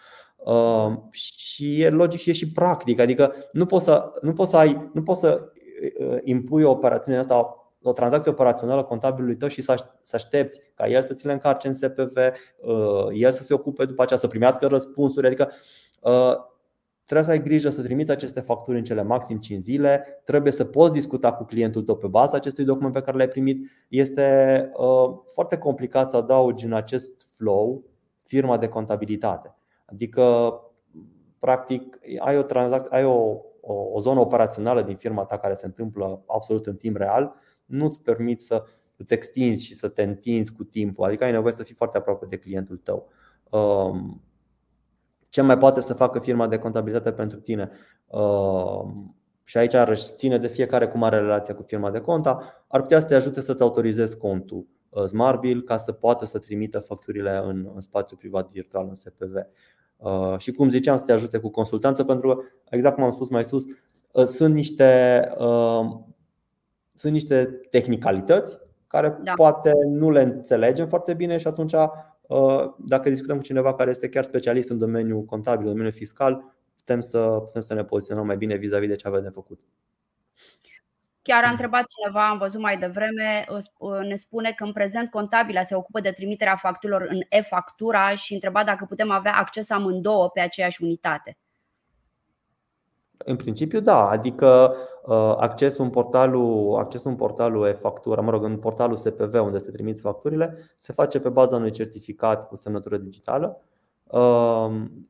[0.47, 4.57] Uh, și e logic și e și practic, adică nu poți să, nu poți să,
[4.57, 5.53] ai, nu poți să
[5.99, 11.05] uh, impui o operațiune asta o tranzacție operațională contabilului tău și să aștepți ca el
[11.05, 12.17] să ți le încarce în SPV,
[13.13, 15.27] el să se ocupe după aceea să primească răspunsuri.
[15.27, 15.53] Adică
[17.07, 20.23] Trebuie să ai grijă să trimiți aceste facturi în cele maxim 5 zile.
[20.25, 23.71] Trebuie să poți discuta cu clientul tău pe baza acestui document pe care l-ai primit.
[23.89, 27.85] Este uh, foarte complicat să adaugi în acest flow
[28.23, 29.55] firma de contabilitate.
[29.87, 30.55] Adică,
[31.38, 35.66] practic, ai o, transac- ai o, o, o zonă operațională din firma ta care se
[35.66, 37.35] întâmplă absolut în timp real.
[37.64, 38.64] Nu-ți permiți să
[38.96, 41.05] îți extinzi și să te întinzi cu timpul.
[41.05, 43.09] Adică ai nevoie să fii foarte aproape de clientul tău.
[43.51, 44.22] Um,
[45.29, 47.70] ce mai poate să facă firma de contabilitate pentru tine.
[48.07, 48.85] Uh,
[49.42, 53.01] și aici ar ține de fiecare cum are relația cu firma de conta, ar putea
[53.01, 57.70] să te ajute să-ți autorizezi contul uh, SmartBill ca să poată să trimită facturile în,
[57.75, 59.35] în spațiu privat virtual, în SPV.
[59.97, 63.29] Uh, și cum ziceam, să te ajute cu consultanță, pentru că, exact cum am spus
[63.29, 63.65] mai sus,
[64.25, 65.23] sunt niște,
[66.95, 69.33] sunt niște tehnicalități care da.
[69.33, 71.75] poate nu le înțelegem foarte bine și atunci
[72.27, 76.55] Uh, dacă discutăm cu cineva care este chiar specialist în domeniul contabil, în domeniul fiscal,
[76.77, 79.61] putem să, putem să ne poziționăm mai bine vis-a-vis de ce avem de făcut.
[81.27, 83.45] Chiar a întrebat cineva, am văzut mai devreme,
[84.09, 88.65] ne spune că în prezent contabila se ocupă de trimiterea facturilor în e-factura și întreba
[88.65, 91.39] dacă putem avea acces amândouă pe aceeași unitate.
[93.19, 94.09] În principiu, da.
[94.09, 94.75] Adică
[95.07, 99.71] uh, accesul în portalul, accesul în portalul e-factură, mă rog, în portalul SPV unde se
[99.71, 103.62] trimit facturile, se face pe baza unui certificat cu semnătură digitală
[104.05, 105.07] um,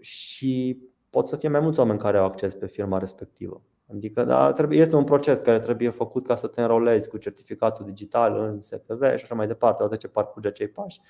[0.00, 0.78] și
[1.10, 3.62] pot să fie mai mulți oameni care au acces pe firma respectivă.
[3.92, 7.84] Adică da, trebuie, este un proces care trebuie făcut ca să te înrolezi cu certificatul
[7.84, 9.82] digital în SPV și așa mai departe.
[9.82, 11.00] Odată ce parcurge acei pași,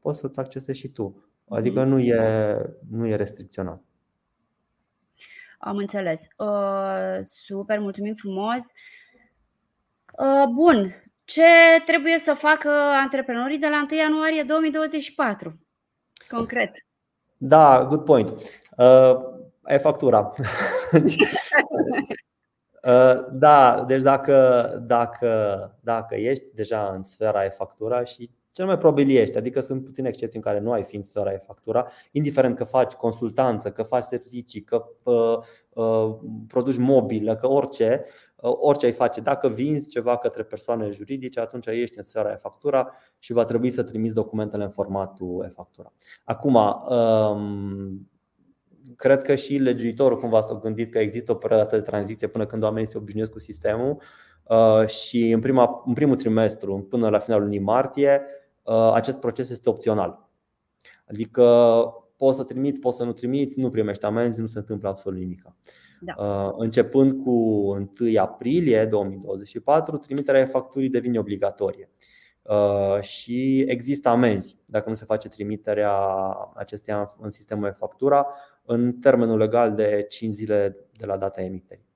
[0.00, 1.28] poți să-ți accesezi și tu.
[1.48, 1.88] Adică mhm.
[1.88, 2.56] nu e,
[2.90, 3.82] nu e restricționat.
[5.58, 6.26] Am înțeles.
[6.36, 8.58] Uh, super, mulțumim frumos.
[10.18, 11.02] Uh, bun.
[11.24, 11.42] Ce
[11.84, 12.68] trebuie să facă
[13.02, 15.58] antreprenorii de la 1 ianuarie 2024?
[16.30, 16.70] Concret.
[17.36, 18.28] Da, good point.
[18.76, 19.37] Uh,
[19.68, 20.32] e factura.
[22.82, 25.30] uh, da, deci dacă, dacă,
[25.80, 30.08] dacă ești deja în sfera e factura și cel mai probabil ești, adică sunt puține
[30.08, 33.82] excepții în care nu ai fi în sfera e factura, indiferent că faci consultanță, că
[33.82, 38.04] faci servicii, că uh, uh, produci mobilă, că orice,
[38.36, 39.20] uh, orice ai face.
[39.20, 43.70] Dacă vinzi ceva către persoane juridice, atunci ești în sfera e factura și va trebui
[43.70, 45.92] să trimiți documentele în formatul e factura.
[46.24, 48.08] Acum, um,
[48.96, 52.62] cred că și legiuitorul cumva s-a gândit că există o perioadă de tranziție până când
[52.62, 54.02] oamenii se obișnuiesc cu sistemul
[54.42, 58.22] uh, și în, prima, în primul trimestru, până la finalul lunii martie,
[58.68, 60.28] Uh, acest proces este opțional.
[61.10, 61.44] Adică
[62.16, 65.42] poți să trimiți, poți să nu trimiți, nu primești amenzi, nu se întâmplă absolut nimic.
[66.00, 66.14] Da.
[66.18, 71.90] Uh, începând cu 1 aprilie 2024, trimiterea facturii devine obligatorie
[72.42, 75.92] uh, și există amenzi dacă nu se face trimiterea
[76.54, 78.26] acesteia în sistemul e-factura
[78.68, 81.86] în termenul legal de 5 zile de la data emiterii.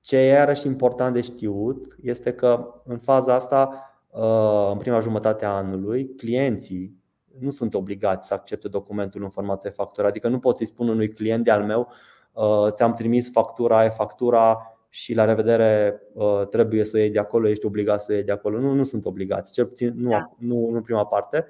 [0.00, 5.44] Ce e iarăși important de știut este că în faza asta Uh, în prima jumătate
[5.44, 6.96] a anului, clienții
[7.38, 10.06] nu sunt obligați să accepte documentul în format de factură.
[10.06, 11.88] Adică nu pot să-i spun unui client de-al meu
[12.32, 17.18] uh, ți-am trimis factura, e factura și la revedere uh, trebuie să o iei de
[17.18, 18.58] acolo, ești obligat să o iei de acolo.
[18.58, 20.30] Nu, nu sunt obligați, cel puțin nu, da.
[20.38, 21.46] nu, nu în prima parte.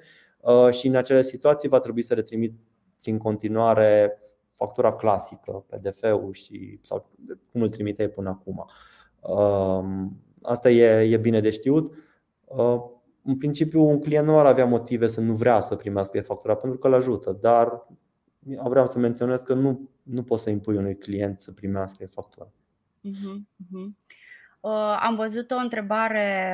[0.71, 2.21] Și în acele situații va trebui să le
[3.03, 4.17] trimiți în continuare
[4.53, 7.09] factura clasică, PDF-ul și, sau
[7.51, 8.69] cum îl trimiteai până acum.
[10.41, 11.93] Asta e, e bine de știut.
[12.45, 12.81] Uh,
[13.23, 16.79] în principiu, un client nu ar avea motive să nu vrea să primească factura pentru
[16.79, 17.87] că îl ajută, dar
[18.63, 22.47] vreau să menționez că nu, nu poți să impui unui client să primească factura.
[22.47, 23.87] Uh-huh, uh-huh.
[24.59, 26.53] Uh, am văzut o întrebare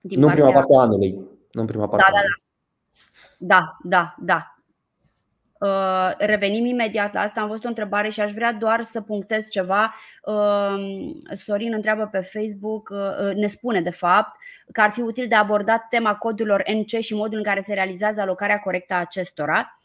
[0.00, 1.12] din Nu în prima parte a anului.
[1.52, 2.36] Nu în prima parte da, da, da.
[3.38, 4.55] Da, da, da.
[5.58, 7.40] Uh, revenim imediat la asta.
[7.40, 9.94] Am văzut o întrebare și aș vrea doar să punctez ceva.
[10.22, 10.74] Uh,
[11.34, 14.38] Sorin întreabă pe Facebook, uh, ne spune de fapt
[14.72, 18.20] că ar fi util de abordat tema codurilor NC și modul în care se realizează
[18.20, 19.80] alocarea corectă a acestora.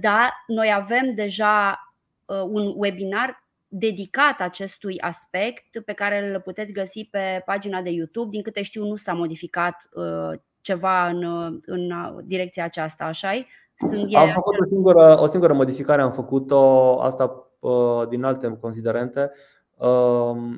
[0.00, 1.80] Da, noi avem deja
[2.26, 8.30] un webinar dedicat acestui aspect pe care îl puteți găsi pe pagina de YouTube.
[8.30, 9.88] Din câte știu, nu s-a modificat
[10.60, 11.22] ceva în,
[11.66, 11.92] în
[12.24, 13.32] direcția aceasta, așa
[13.76, 17.50] Sunt Am făcut o singură, o singură modificare, am făcut-o asta
[18.08, 19.32] din alte considerente.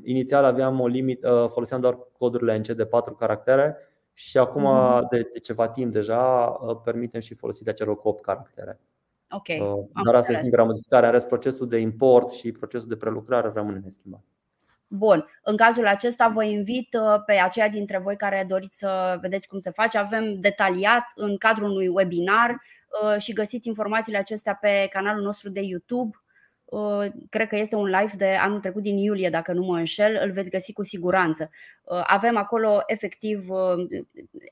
[0.02, 3.76] Inițial aveam o limită, foloseam doar codurile NC de 4 caractere
[4.12, 5.09] și acum mm-hmm.
[5.11, 6.46] de, de ceva timp deja
[6.85, 8.81] permitem și folosirea celor cu 8 caractere.
[9.31, 9.87] Okay.
[10.04, 11.07] Dar asta e singura modificare.
[11.07, 14.20] În rest, procesul de import și procesul de prelucrare rămâne neschimbat.
[14.87, 19.48] Bun, în cazul acesta vă invit uh, pe aceia dintre voi care doriți să vedeți
[19.48, 19.98] cum se face.
[19.98, 22.78] Avem detaliat în cadrul unui webinar uh,
[23.18, 26.16] și găsiți informațiile acestea pe canalul nostru de YouTube.
[26.64, 30.18] Uh, cred că este un live de anul trecut din iulie, dacă nu mă înșel,
[30.22, 31.51] îl veți găsi cu siguranță.
[32.03, 33.48] Avem acolo efectiv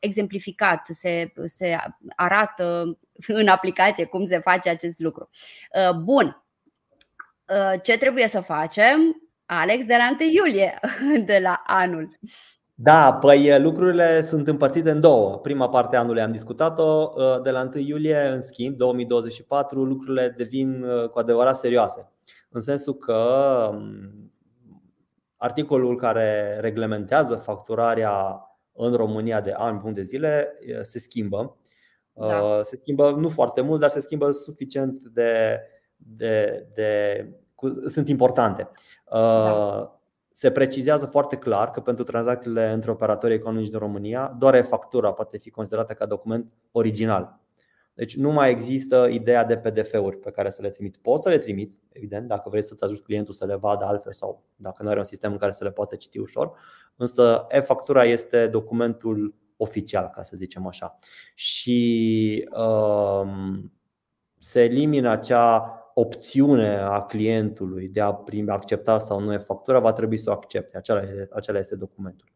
[0.00, 1.76] exemplificat, se, se
[2.16, 5.30] arată în aplicație cum se face acest lucru.
[6.02, 6.44] Bun,
[7.82, 9.26] ce trebuie să facem?
[9.46, 10.78] Alex, de la 1 iulie
[11.30, 12.18] de la anul.
[12.78, 15.38] Da, păi lucrurile sunt împărțite în două.
[15.38, 17.12] Prima parte a anului am discutat-o.
[17.42, 22.12] De la 1 iulie, în schimb, 2024, lucrurile devin cu adevărat serioase.
[22.50, 23.70] În sensul că
[25.36, 28.40] articolul care reglementează facturarea
[28.72, 31.56] în România de ani bun de zile se schimbă.
[32.12, 32.60] Da.
[32.64, 35.60] Se schimbă nu foarte mult, dar se schimbă suficient de,
[35.96, 37.20] de, de
[37.88, 38.70] sunt importante.
[39.10, 39.95] Da.
[40.38, 45.38] Se precizează foarte clar că pentru tranzacțiile între operatori economici din România, doar e-factura poate
[45.38, 47.40] fi considerată ca document original.
[47.94, 51.00] Deci nu mai există ideea de PDF-uri pe care să le trimiți.
[51.00, 54.44] Poți să le trimiți, evident, dacă vrei să-ți ajuți clientul să le vadă altfel sau
[54.56, 56.58] dacă nu are un sistem în care să le poată citi ușor.
[56.96, 60.98] Însă e-factura este documentul oficial, ca să zicem așa.
[61.34, 63.72] Și um,
[64.38, 69.92] se elimină acea opțiune a clientului de a primi, accepta sau nu e factura, va
[69.92, 70.76] trebui să o accepte.
[70.76, 72.28] Acela, acela este documentul.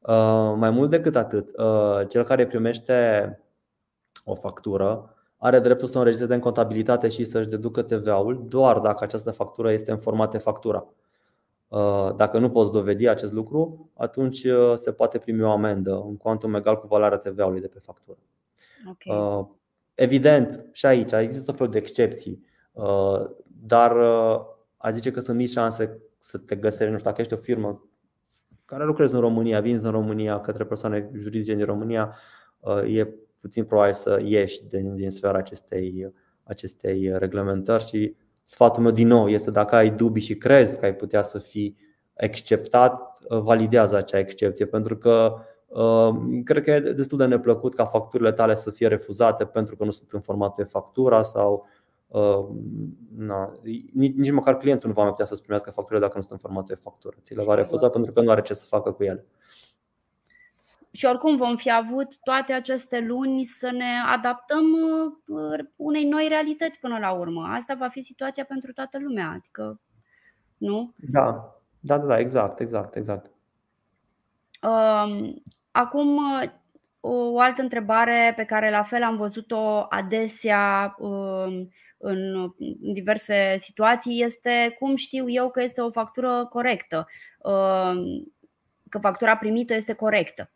[0.00, 3.38] Uh, mai mult decât atât, uh, cel care primește
[4.24, 9.04] o factură are dreptul să o înregistreze în contabilitate și să-și deducă TVA-ul doar dacă
[9.04, 10.86] această factură este în format de factura.
[11.68, 16.54] Uh, dacă nu poți dovedi acest lucru, atunci se poate primi o amendă în cuantum
[16.54, 18.18] egal cu valoarea TVA-ului de pe factură.
[18.90, 19.46] Okay.
[19.94, 22.52] Evident, și aici există tot felul de excepții.
[22.74, 23.30] Uh,
[23.66, 24.40] dar uh,
[24.76, 27.88] a zice că sunt mici șanse să te găsești, nu știu, dacă ești o firmă
[28.64, 32.14] care lucrezi în România, vinzi în România către persoane juridice din România,
[32.60, 38.92] uh, e puțin probabil să ieși din, din sfera acestei, acestei reglementări și sfatul meu
[38.92, 41.76] din nou este dacă ai dubii și crezi că ai putea să fii
[42.14, 45.34] exceptat, validează acea excepție pentru că
[46.44, 49.90] cred că e destul de neplăcut ca facturile tale să fie refuzate pentru că nu
[49.90, 51.73] sunt în formatul de factura sau Uh,
[53.16, 53.52] na,
[53.92, 56.48] nici, nici măcar clientul nu va mai putea să-ți primească facturile dacă nu sunt în
[56.48, 57.16] format de factură.
[57.22, 59.26] Ți le va refuza pentru că nu are ce să facă cu ele.
[60.90, 64.64] Și oricum vom fi avut toate aceste luni să ne adaptăm
[65.26, 67.48] uh, unei noi realități până la urmă.
[67.50, 69.30] Asta va fi situația pentru toată lumea.
[69.30, 69.80] Adică,
[70.56, 70.92] nu?
[70.96, 73.30] Da, da, da, da exact, exact, exact.
[74.62, 76.20] Um, acum,
[77.00, 81.70] o altă întrebare pe care la fel am văzut-o adesea um,
[82.04, 82.52] în
[82.92, 87.06] diverse situații este cum știu eu că este o factură corectă,
[87.38, 88.32] um,
[88.88, 90.50] că factura primită este corectă.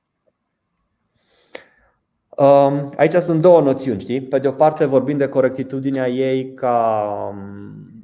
[2.36, 4.22] Um, aici sunt două noțiuni, știi?
[4.22, 7.34] Pe de o parte vorbim de corectitudinea ei ca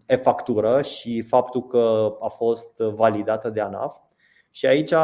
[0.07, 3.97] e-factură și faptul că a fost validată de ANAF.
[4.51, 4.95] Și aici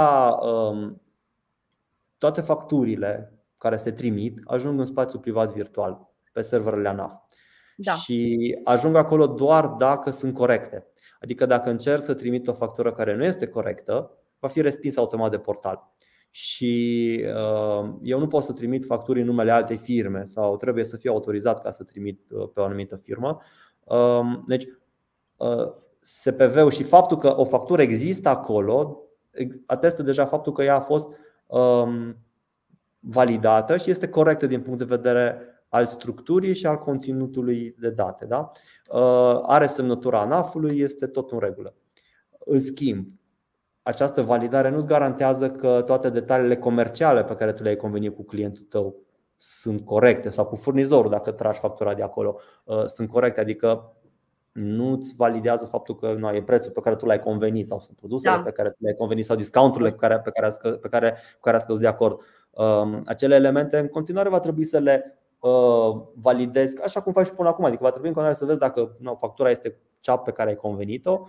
[2.19, 7.13] toate facturile care se trimit ajung în spațiu privat virtual, pe serverele ANAF.
[7.83, 7.93] Da.
[7.93, 10.87] Și ajung acolo doar dacă sunt corecte.
[11.21, 15.31] Adică dacă încerc să trimit o factură care nu este corectă, va fi respins automat
[15.31, 15.93] de portal.
[16.31, 20.97] Și uh, eu nu pot să trimit facturi în numele altei firme sau trebuie să
[20.97, 23.41] fiu autorizat ca să trimit uh, pe o anumită firmă.
[23.85, 24.67] Uh, deci,
[25.37, 29.03] uh, SPV-ul și faptul că o factură există acolo
[29.67, 31.09] atestă deja faptul că ea a fost
[31.47, 32.17] um,
[33.01, 38.27] validată și este corectă din punct de vedere al structurii și al conținutului de date.
[38.27, 38.51] Da?
[38.91, 41.75] Uh, are semnătura ANAF-ului, este tot în regulă.
[42.39, 43.07] În schimb,
[43.83, 48.65] această validare nu-ți garantează că toate detaliile comerciale pe care tu le-ai convenit cu clientul
[48.65, 48.97] tău
[49.37, 53.41] sunt corecte sau cu furnizorul, dacă tragi factura de acolo, uh, sunt corecte.
[53.41, 53.95] Adică
[54.53, 57.97] nu îți validează faptul că nu e prețul pe care tu l-ai convenit sau sunt
[57.97, 58.43] produsele da.
[58.43, 61.57] pe care tu le-ai convenit sau discounturile pe care, pe care, pe care, cu care
[61.57, 62.21] ați căzut de acord.
[62.51, 67.35] Um, acele elemente în continuare va trebui să le uh, validezi așa cum faci și
[67.35, 67.65] până acum.
[67.65, 70.57] Adică va trebui în continuare să vezi dacă nu, factura este cea pe care ai
[70.57, 71.27] convenit-o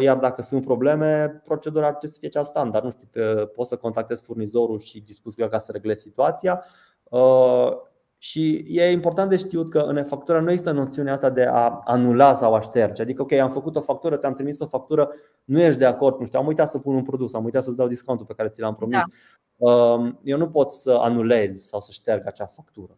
[0.00, 2.84] iar dacă sunt probleme, procedura ar trebui să fie cea standard.
[2.84, 3.08] Nu știu,
[3.46, 6.64] poți să contactezi furnizorul și discuți cu el ca să reglezi situația.
[8.18, 12.34] Și e important de știut că în e-factura nu există noțiunea asta de a anula
[12.34, 13.02] sau a șterge.
[13.02, 15.10] Adică, ok, am făcut o factură, ți-am trimis o factură,
[15.44, 17.76] nu ești de acord, nu știu, am uitat să pun un produs, am uitat să-ți
[17.76, 18.98] dau discountul pe care ți l-am promis.
[19.56, 19.72] Da.
[19.72, 22.96] Um, eu nu pot să anulez sau să șterg acea factură.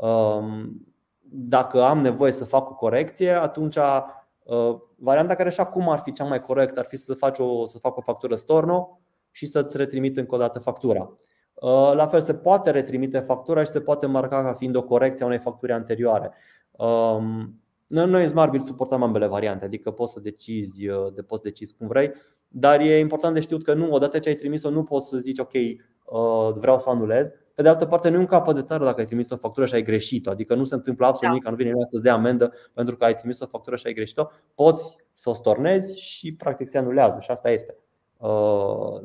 [0.00, 0.84] Um,
[1.32, 6.12] dacă am nevoie să fac o corecție, atunci uh, varianta care și acum ar fi
[6.12, 9.76] cea mai corectă ar fi să, faci o, să fac o factură storno și să-ți
[9.76, 11.12] retrimit încă o dată factura.
[11.54, 15.24] Uh, la fel se poate retrimite factura și se poate marca ca fiind o corecție
[15.24, 16.32] a unei facturi anterioare.
[16.70, 21.74] Um, noi în Smartbill suportăm ambele variante, adică poți să decizi, uh, de poți decizi
[21.78, 22.12] cum vrei,
[22.48, 25.38] dar e important de știut că nu, odată ce ai trimis-o, nu poți să zici
[25.38, 27.30] ok, uh, vreau să anulez.
[27.60, 29.66] Pe de altă parte, nu e un capăt de țară dacă ai trimis o factură
[29.66, 31.28] și ai greșit-o, adică nu se întâmplă absolut da.
[31.28, 33.92] nimic, nu vine nimeni să-ți dea amendă pentru că ai trimis o factură și ai
[33.92, 34.26] greșit-o.
[34.54, 37.76] Poți să o stornezi și practic se anulează și asta este.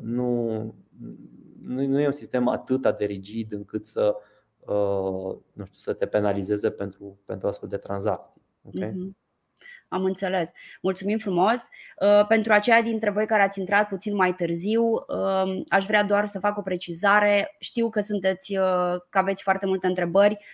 [0.00, 0.74] Nu,
[1.62, 4.16] nu, nu e un sistem atât de rigid încât să,
[4.58, 8.42] uh, nu știu, să te penalizeze pentru, pentru astfel de tranzacții.
[8.62, 8.90] Okay?
[8.90, 9.25] Mm-hmm.
[9.88, 10.50] Am înțeles.
[10.82, 11.68] Mulțumim frumos.
[12.00, 16.24] Uh, pentru aceia dintre voi care ați intrat puțin mai târziu, uh, aș vrea doar
[16.24, 17.54] să fac o precizare.
[17.58, 18.54] Știu că sunteți,
[19.10, 20.44] că aveți foarte multe întrebări.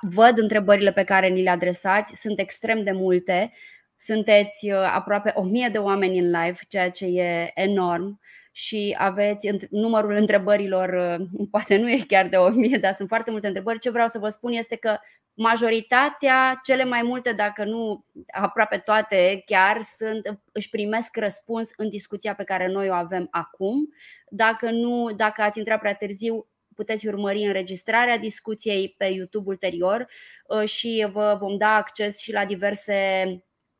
[0.00, 3.52] Văd întrebările pe care ni le adresați, sunt extrem de multe.
[3.96, 8.20] Sunteți aproape o mie de oameni în live, ceea ce e enorm
[8.58, 13.30] și aveți numărul întrebărilor, uh, poate nu e chiar de o mie, dar sunt foarte
[13.30, 13.78] multe întrebări.
[13.78, 14.96] Ce vreau să vă spun este că
[15.38, 22.34] majoritatea, cele mai multe, dacă nu aproape toate chiar, sunt, își primesc răspuns în discuția
[22.34, 23.94] pe care noi o avem acum.
[24.28, 30.08] Dacă, nu, dacă ați intrat prea târziu, puteți urmări înregistrarea discuției pe YouTube ulterior
[30.46, 33.24] uh, și vă vom da acces și la diverse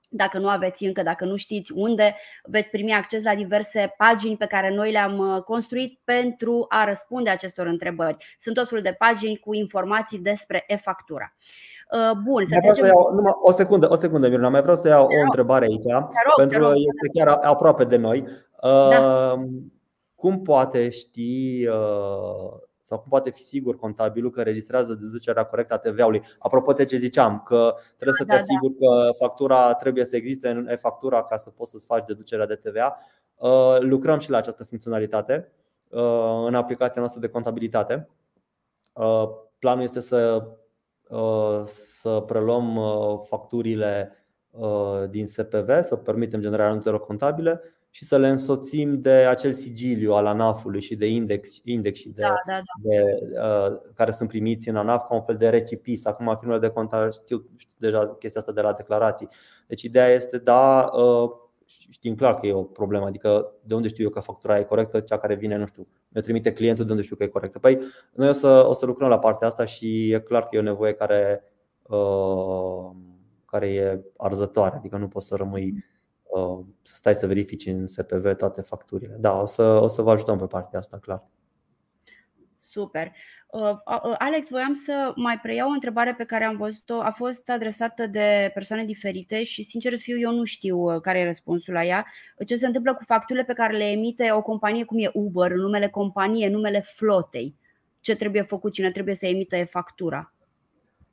[0.08, 4.46] dacă nu aveți încă, dacă nu știți unde, veți primi acces la diverse pagini pe
[4.46, 8.36] care noi le-am uh, construit pentru a răspunde acestor întrebări.
[8.38, 11.34] Sunt tot felul de pagini cu informații despre e-factura.
[11.92, 12.84] Uh, bun, să trecem...
[12.84, 15.92] să iau, numai o secundă, o secundă, Miruna, mai vreau să iau o întrebare aici,
[15.92, 18.24] rog, pentru că este chiar aproape de noi.
[18.62, 19.32] Da.
[19.32, 19.46] Uh,
[20.14, 21.68] cum poate ști
[22.88, 26.22] sau cum poate fi sigur contabilul că registrează deducerea corectă a TVA-ului.
[26.38, 28.87] Apropo de ce ziceam, că trebuie să te da, asiguri da.
[28.87, 32.98] că factura trebuie să existe în e-factura ca să poți să-ți faci deducerea de TVA.
[33.37, 35.53] Uh, lucrăm și la această funcționalitate
[35.90, 38.09] uh, în aplicația noastră de contabilitate.
[38.92, 40.46] Uh, planul este să,
[41.64, 42.79] să preluăm
[43.29, 44.12] facturile
[45.11, 47.62] din SPV, să permitem generarea notelor contabile
[47.98, 52.20] și să le însoțim de acel sigiliu al ANAF-ului și de index, index și de,
[52.20, 52.61] da, da, da.
[52.82, 56.04] de uh, care sunt primiți în ANAF ca un fel de recipis.
[56.04, 59.28] Acum firmele de contar știu, știu deja chestia asta de la declarații.
[59.66, 61.30] Deci ideea este da uh,
[61.90, 65.00] știm clar că e o problemă, adică de unde știu eu că factura e corectă,
[65.00, 67.58] cea care vine, nu știu, mi trimite clientul de unde știu că e corectă.
[67.58, 67.78] Păi
[68.12, 70.62] noi o să, o să lucrăm la partea asta și e clar că e o
[70.62, 71.44] nevoie care,
[71.82, 72.90] uh,
[73.44, 75.97] care e arzătoare, adică nu poți să rămâi Uh,
[76.83, 79.16] să stai să verifici în SPV toate facturile.
[79.18, 81.27] Da, o să, o să vă ajutăm pe partea asta, clar.
[82.57, 83.12] Super.
[83.51, 87.01] Uh, Alex, voiam să mai preiau o întrebare pe care am văzut-o.
[87.01, 91.18] A fost adresată de persoane diferite și, sincer să fiu, eu nu știu uh, care
[91.18, 92.07] e răspunsul la ea.
[92.46, 95.88] Ce se întâmplă cu facturile pe care le emite o companie cum e Uber, numele
[95.88, 97.55] companie, numele flotei?
[98.01, 98.72] Ce trebuie făcut?
[98.72, 100.33] Cine trebuie să emită e factura?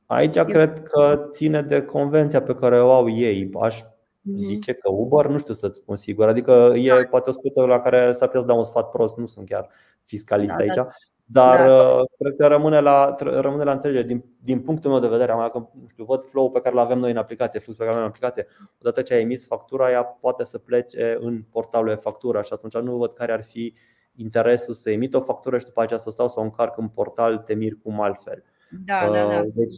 [0.06, 0.46] Aici eu...
[0.46, 3.50] cred că ține de convenția pe care o au ei.
[3.62, 3.94] Aș Mhm.
[4.38, 6.28] Zice că Uber, nu știu să-ți spun sigur.
[6.28, 7.04] Adică e da.
[7.10, 9.70] poate o spută la care s-ar putea să dau un sfat prost, nu sunt chiar
[10.04, 10.74] fiscalist da, aici.
[10.74, 10.88] Da.
[11.28, 11.74] Dar da.
[11.74, 14.08] Uh, cred că rămâne la, rămâne la înțelegere.
[14.08, 17.00] Din, din punctul meu de vedere, dacă nu știu, văd flow pe care îl avem
[17.00, 18.48] noi în aplicație, flux pe care l avem în aplicație,
[18.82, 22.78] odată ce ai emis factura, ea poate să plece în portalul e factura și atunci
[22.78, 23.74] nu văd care ar fi
[24.16, 27.38] interesul să emit o factură și după aceea să stau să o încarc în portal,
[27.38, 28.44] te mir cum altfel.
[28.86, 29.42] Da, uh, da, da.
[29.54, 29.76] Deci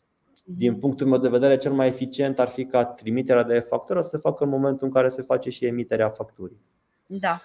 [0.50, 0.80] din mhm.
[0.80, 4.18] punctul meu de vedere, cel mai eficient ar fi ca trimiterea de factură să se
[4.18, 6.62] facă în momentul în care se face și emiterea facturii.
[7.06, 7.42] Da.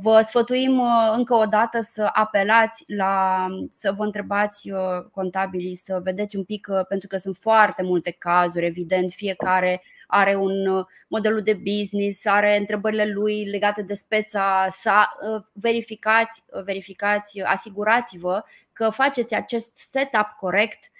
[0.00, 4.78] Vă sfătuim uh, încă o dată să apelați la să vă întrebați uh,
[5.10, 10.34] contabilii, să vedeți un pic, uh, pentru că sunt foarte multe cazuri, evident, fiecare are
[10.34, 15.16] un modelul de business, are întrebările lui legate de speța sa.
[15.52, 20.95] Verificați, verificați, asigurați-vă că faceți acest setup corect Uh,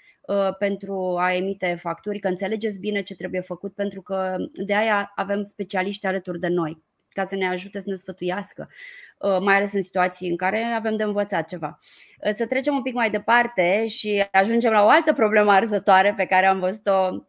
[0.57, 5.43] pentru a emite facturi, că înțelegeți bine ce trebuie făcut, pentru că de aia avem
[5.43, 8.69] specialiști alături de noi ca să ne ajute să ne sfătuiască,
[9.17, 11.79] uh, mai ales în situații în care avem de învățat ceva.
[12.25, 16.25] Uh, să trecem un pic mai departe și ajungem la o altă problemă arzătoare pe
[16.25, 17.25] care am văzut-o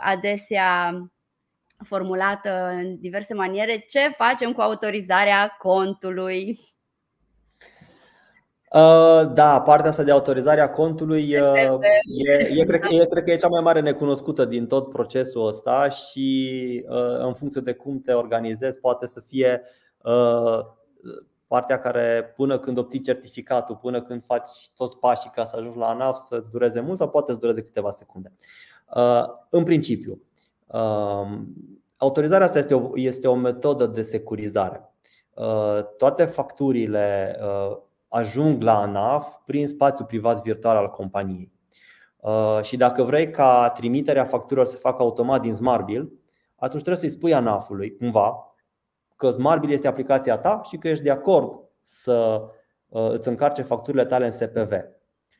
[0.00, 0.94] adesea
[1.84, 3.84] formulată în diverse maniere.
[3.88, 6.71] Ce facem cu autorizarea contului?
[8.74, 13.30] Uh, da, partea asta de autorizare a contului uh, e, e, cred, e, cred că
[13.30, 18.00] e cea mai mare necunoscută din tot procesul ăsta și uh, în funcție de cum
[18.00, 19.62] te organizezi poate să fie
[21.46, 25.86] partea care până când obții certificatul, până când faci toți pașii ca să ajungi la
[25.86, 28.32] ANAF să-ți dureze mult sau poate să dureze câteva secunde.
[29.50, 30.22] În principiu,
[31.96, 34.94] autorizarea asta este o, este o metodă de securizare.
[35.96, 37.36] Toate facturile
[38.12, 41.52] ajung la ANAF prin spațiul privat virtual al companiei.
[42.16, 46.12] Uh, și dacă vrei ca trimiterea facturilor să facă automat din SmartBill,
[46.56, 48.54] atunci trebuie să-i spui ANAF-ului cumva
[49.16, 52.42] că SmartBill este aplicația ta și că ești de acord să
[52.88, 54.72] uh, îți încarce facturile tale în SPV.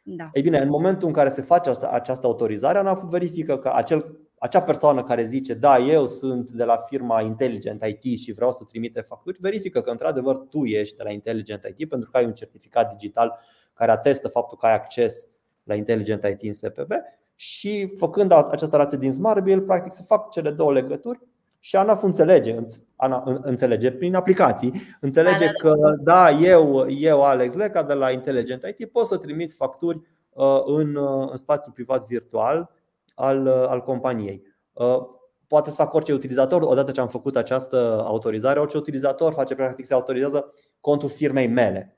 [0.04, 0.30] Da.
[0.32, 4.62] Ei bine, în momentul în care se face această autorizare, ANAF verifică că acel acea
[4.62, 9.00] persoană care zice da, eu sunt de la firma Intelligent IT și vreau să trimite
[9.00, 12.90] facturi, verifică că într-adevăr tu ești de la Intelligent IT pentru că ai un certificat
[12.90, 13.38] digital
[13.74, 15.28] care atestă faptul că ai acces
[15.62, 16.90] la Intelligent IT în SPV
[17.34, 21.20] și făcând această relație din SmartBill, practic se fac cele două legături
[21.58, 22.56] și ANAF înțelege,
[22.96, 25.84] ANA înțelege prin aplicații, înțelege da, da, da.
[25.84, 30.00] că da, eu, eu Alex Leca de la Intelligent IT pot să trimit facturi
[30.32, 32.70] uh, în, uh, în spațiu privat virtual
[33.14, 34.42] al, al companiei.
[34.72, 34.98] Uh,
[35.46, 39.86] poate să fac orice utilizator, odată ce am făcut această autorizare, orice utilizator face practic
[39.86, 41.96] se autorizează contul firmei mele.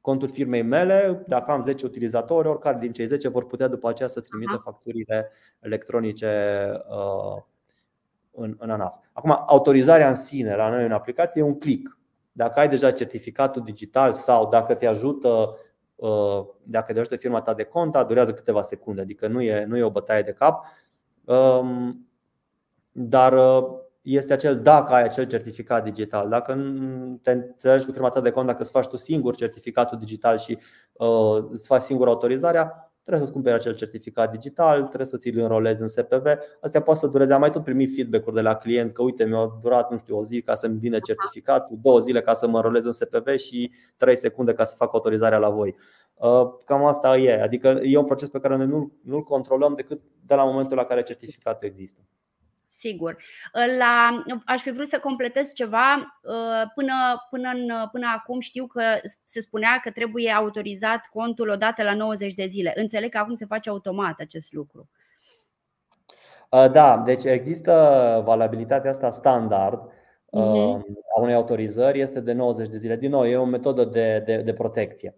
[0.00, 4.08] Contul firmei mele, dacă am 10 utilizatori, oricare din cei 10 vor putea după aceea
[4.08, 5.30] să trimită facturile
[5.60, 7.42] electronice uh,
[8.30, 8.96] în, în ANAF.
[9.12, 11.98] Acum, autorizarea în sine la noi în aplicație e un click.
[12.32, 15.68] Dacă ai deja certificatul digital sau dacă te ajută Uh,
[16.62, 19.82] dacă te ajută firma ta de cont, durează câteva secunde, adică nu e, nu e
[19.82, 20.64] o bătaie de cap.
[21.24, 22.08] Um,
[22.92, 26.28] dar uh, este acel dacă ai acel certificat digital.
[26.28, 26.52] Dacă
[27.22, 30.58] te înțelegi cu firma ta de cont, dacă îți faci tu singur certificatul digital și
[30.92, 35.82] uh, îți faci singur autorizarea, trebuie să-ți cumperi acel certificat digital, trebuie să ți-l înrolezi
[35.82, 36.26] în SPV.
[36.60, 37.32] Astea poate să dureze.
[37.32, 40.24] Am mai tot primit feedback-uri de la clienți că uite, mi-a durat, nu știu, o
[40.24, 44.16] zi ca să-mi vină certificatul, două zile ca să mă înrolez în SPV și trei
[44.16, 45.76] secunde ca să fac autorizarea la voi.
[46.14, 47.42] Uh, cam asta e.
[47.42, 50.84] Adică e un proces pe care noi nu-l, nu controlăm decât de la momentul la
[50.84, 52.00] care certificatul există
[52.80, 53.16] sigur.
[53.78, 56.18] La, aș fi vrut să completez ceva.
[56.22, 56.92] Uh, până,
[57.30, 58.82] până, în, până acum știu că
[59.24, 62.72] se spunea că trebuie autorizat contul odată la 90 de zile.
[62.76, 64.88] Înțeleg că acum se face automat acest lucru.
[66.50, 70.80] Uh, da, deci există valabilitatea asta standard uh-huh.
[71.16, 72.96] a unei autorizări, este de 90 de zile.
[72.96, 75.16] Din nou, e o metodă de, de, de protecție.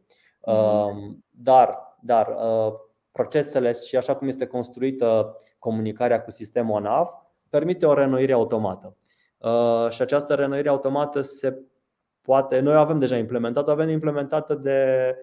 [0.48, 0.92] Uh-huh.
[1.30, 2.72] Dar, dar uh,
[3.12, 7.12] procesele și așa cum este construită comunicarea cu sistemul ANAF,
[7.52, 8.96] permite o renoire automată.
[9.38, 11.58] Uh, și această renoire automată se
[12.22, 15.14] poate, noi avem deja implementat, o avem implementată de,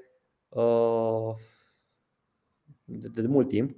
[0.50, 1.34] uh,
[2.84, 3.76] de, de mult timp.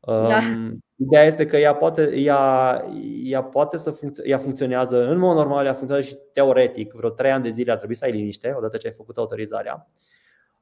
[0.00, 0.36] Da.
[0.36, 2.84] Um, ideea este că ea poate, ea,
[3.22, 7.30] ea poate să funcț- ea funcționează în mod normal, ea funcționează și teoretic, vreo 3
[7.30, 9.88] ani de zile ar trebui să ai liniște odată ce ai făcut autorizarea.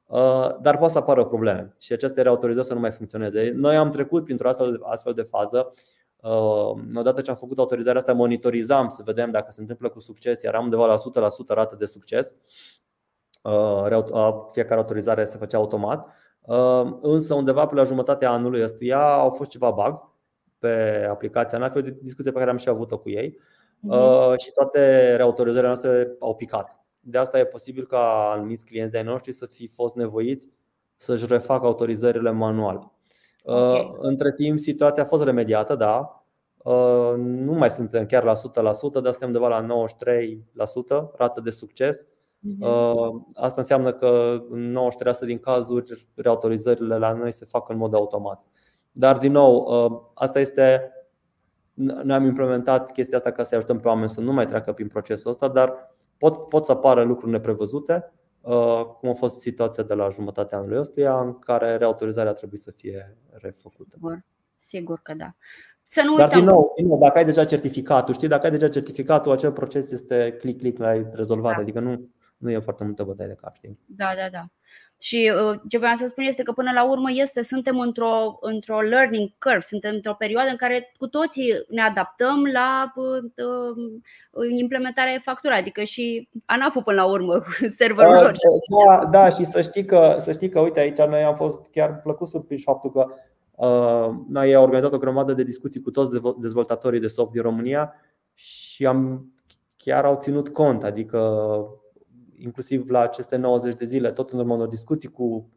[0.05, 3.51] Uh, dar poate să apară probleme și aceste reautorizări să nu mai funcționeze.
[3.55, 6.02] Noi am trecut printr-o astfel, astfel de fază Uh,
[6.95, 10.63] odată ce am făcut autorizarea asta, monitorizam să vedem dacă se întâmplă cu succes, eram
[10.63, 12.35] undeva la 100% rată de succes.
[13.41, 16.07] Uh, fiecare autorizare se făcea automat.
[16.41, 20.11] Uh, însă undeva pe la jumătatea anului ăstuia au fost ceva bug
[20.59, 23.39] pe aplicația NAFI, o discuție pe care am și avut-o cu ei
[23.87, 24.37] uh-huh.
[24.37, 26.85] și toate reautorizările noastre au picat.
[26.99, 30.49] De asta e posibil ca anumiți clienți de-ai noștri să fi fost nevoiți
[30.95, 32.91] să-și refacă autorizările manual.
[33.43, 33.89] Okay.
[33.91, 36.23] Uh, între timp, situația a fost remediată, da.
[36.57, 38.35] Uh, nu mai suntem chiar la 100%,
[39.01, 42.05] dar suntem undeva la 93% rată de succes.
[42.39, 42.61] Mhm.
[42.61, 47.93] Uh, asta înseamnă că în 93% din cazuri reautorizările la noi se fac în mod
[47.93, 48.45] automat.
[48.91, 50.91] Dar, din nou, asta este.
[51.73, 54.87] Noi am implementat chestia asta ca să ajutăm pe oameni să nu mai treacă prin
[54.87, 58.22] procesul ăsta, dar pot, pot să apară lucruri neprevăzute Uh,
[58.99, 62.71] cum a fost situația de la jumătatea anului ăstuia, în care reautorizarea a trebuit să
[62.71, 63.95] fie refăcută.
[63.95, 64.23] Sigur,
[64.57, 65.35] sigur că da.
[65.85, 68.69] Să nu Dar din nou, din nou, dacă ai deja certificatul, știi, dacă ai deja
[68.69, 71.61] certificatul, acel proces este click-click, l-ai rezolvat, da.
[71.61, 73.79] adică nu, nu e foarte multă bătaie de cap, știi?
[73.85, 74.45] Da, da, da.
[74.97, 78.81] Și uh, ce vreau să spun este că până la urmă este, suntem într-o, într-o
[78.81, 83.23] learning curve, suntem într-o perioadă în care cu toții ne adaptăm la uh,
[84.31, 88.31] uh, implementarea facturii, adică și ANAF până la urmă cu serverul lor.
[88.87, 92.01] Da, da, și să știi, că, să știi că, uite, aici noi am fost chiar
[92.01, 93.07] plăcut surprinși faptul că
[94.27, 97.93] Noi am organizat o grămadă de discuții cu toți dezvoltatorii de soft din România
[98.33, 99.31] și am
[99.77, 101.19] chiar au ținut cont, adică
[102.37, 105.49] inclusiv la aceste 90 de zile, tot în urmă unor discuții cu,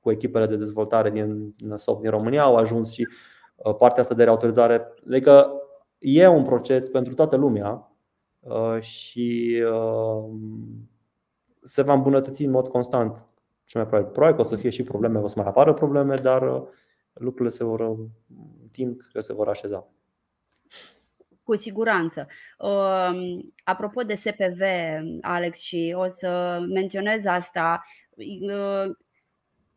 [0.00, 3.08] cu echipele de dezvoltare din soft din România au ajuns și
[3.56, 4.94] uh, partea asta de reautorizare.
[5.06, 5.52] Adică
[5.98, 7.92] e un proces pentru toată lumea
[8.40, 10.24] uh, și uh,
[11.62, 13.26] se va îmbunătăți în mod constant.
[13.64, 16.14] Și mai probabil, probabil că o să fie și probleme, o să mai apară probleme,
[16.14, 16.62] dar
[17.12, 19.88] lucrurile se vor, în timp, că se vor așeza.
[21.44, 22.26] Cu siguranță.
[23.64, 24.62] Apropo de SPV,
[25.20, 27.84] Alex, și o să menționez asta,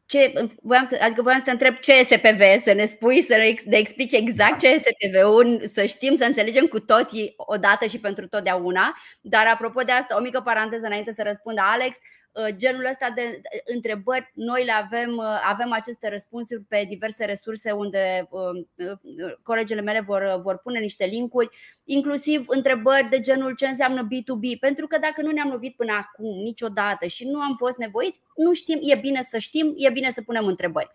[0.05, 3.35] ce, voiam să, adică voiam să te întreb ce e SPV, să ne spui, să
[3.65, 8.27] ne explici exact ce e SPV-ul, să știm, să înțelegem cu toții odată și pentru
[8.27, 8.95] totdeauna.
[9.21, 13.41] Dar apropo de asta, o mică paranteză înainte să răspundă Alex, Uh, genul ăsta de
[13.73, 18.99] întrebări, noi le avem, uh, avem aceste răspunsuri pe diverse resurse unde uh,
[19.43, 21.49] colegele mele vor, vor pune niște linkuri,
[21.83, 26.41] inclusiv întrebări de genul ce înseamnă B2B, pentru că dacă nu ne-am lovit până acum
[26.41, 30.21] niciodată și nu am fost nevoiți, nu știm, e bine să știm, e bine să
[30.21, 30.91] punem întrebări.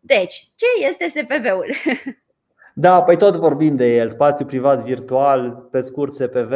[0.00, 1.74] Deci, ce este SPV-ul?
[2.74, 6.52] Da, păi tot vorbim de el, spațiu privat virtual, pe scurt SPV.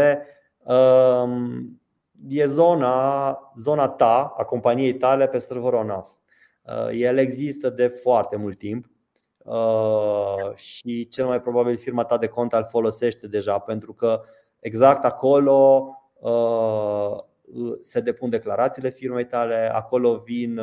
[0.59, 1.81] Um
[2.29, 6.11] e zona, zona ta, a companiei tale pe serverul ONAF.
[6.63, 8.87] Uh, el există de foarte mult timp
[9.39, 14.23] uh, și cel mai probabil firma ta de cont îl folosește deja pentru că
[14.61, 15.89] exact acolo
[16.19, 17.19] uh,
[17.83, 20.61] se depun declarațiile firmei tale, acolo vin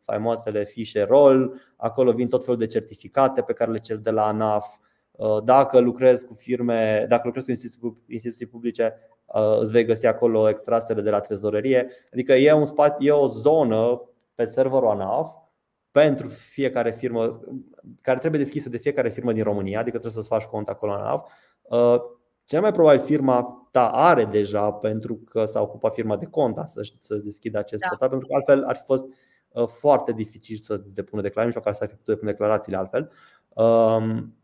[0.00, 4.26] faimoasele fișe roll, acolo vin tot felul de certificate pe care le cer de la
[4.26, 4.66] ANAF.
[5.44, 9.17] Dacă lucrezi cu firme, dacă lucrezi cu instituții, instituții publice, Uh,
[9.60, 11.88] îți vei găsi acolo extrasele de la trezorerie.
[12.12, 14.02] Adică e, un spațiu, e o zonă
[14.34, 15.34] pe serverul ANAF
[15.90, 17.40] pentru fiecare firmă
[18.02, 20.98] care trebuie deschisă de fiecare firmă din România, adică trebuie să-ți faci cont acolo în
[20.98, 21.30] ANAF.
[21.62, 22.00] Uh,
[22.44, 26.94] cel mai probabil firma ta are deja pentru că s-a ocupat firma de cont să-și
[27.24, 27.88] deschidă acest da.
[27.88, 29.04] portal, pentru că altfel ar fi fost
[29.48, 33.10] uh, foarte dificil să depună declarații, nu știu să fi putut depune declarațiile altfel.
[33.48, 34.37] Um,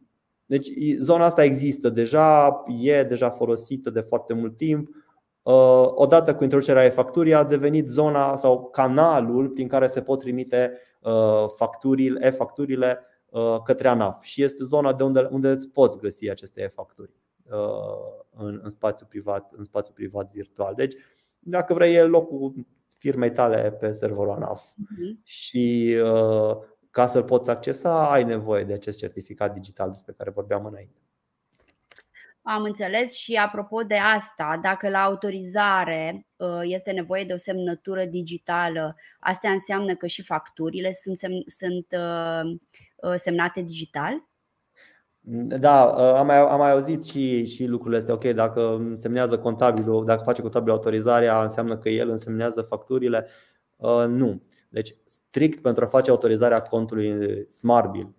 [0.47, 0.69] deci
[0.99, 4.89] zona asta există deja, e deja folosită de foarte mult timp.
[5.43, 10.79] Uh, odată cu introducerea e-facturii a devenit zona sau canalul prin care se pot trimite
[11.01, 16.31] uh, facturile, e-facturile uh, către ANAF și este zona de unde, unde îți poți găsi
[16.31, 17.13] aceste e-facturi
[18.37, 20.75] în, în, spațiu privat, în spațiu privat virtual.
[20.75, 20.95] Deci,
[21.39, 22.55] dacă vrei, e locul
[22.99, 24.63] firmei tale pe serverul ANAF.
[24.63, 25.23] Uh-huh.
[25.23, 25.97] Și
[26.95, 31.01] ca să-l poți accesa, ai nevoie de acest certificat digital despre care vorbeam înainte.
[32.43, 38.05] Am înțeles și apropo de asta, dacă la autorizare uh, este nevoie de o semnătură
[38.05, 42.59] digitală, asta înseamnă că și facturile sunt, semn- sunt uh,
[42.97, 44.29] uh, semnate digital?
[45.47, 45.83] Da,
[46.19, 48.15] am mai, am mai auzit și, și lucrurile astea.
[48.15, 53.27] Ok, dacă semnează contabilul, dacă face contabilul autorizarea, înseamnă că el însemnează facturile.
[53.77, 54.43] Uh, nu.
[54.75, 58.15] Deci, strict pentru a face autorizarea contului SmartBill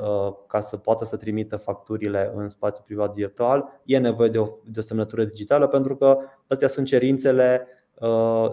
[0.00, 4.48] uh, ca să poată să trimită facturile în spațiu privat virtual, e nevoie de o,
[4.64, 7.66] de o semnătură digitală pentru că astea sunt cerințele
[8.00, 8.50] uh,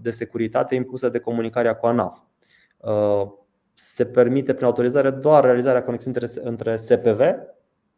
[0.00, 2.18] de securitate impuse de comunicarea cu ANAF.
[3.74, 7.20] Se permite prin autorizare doar realizarea conexiunii între SPV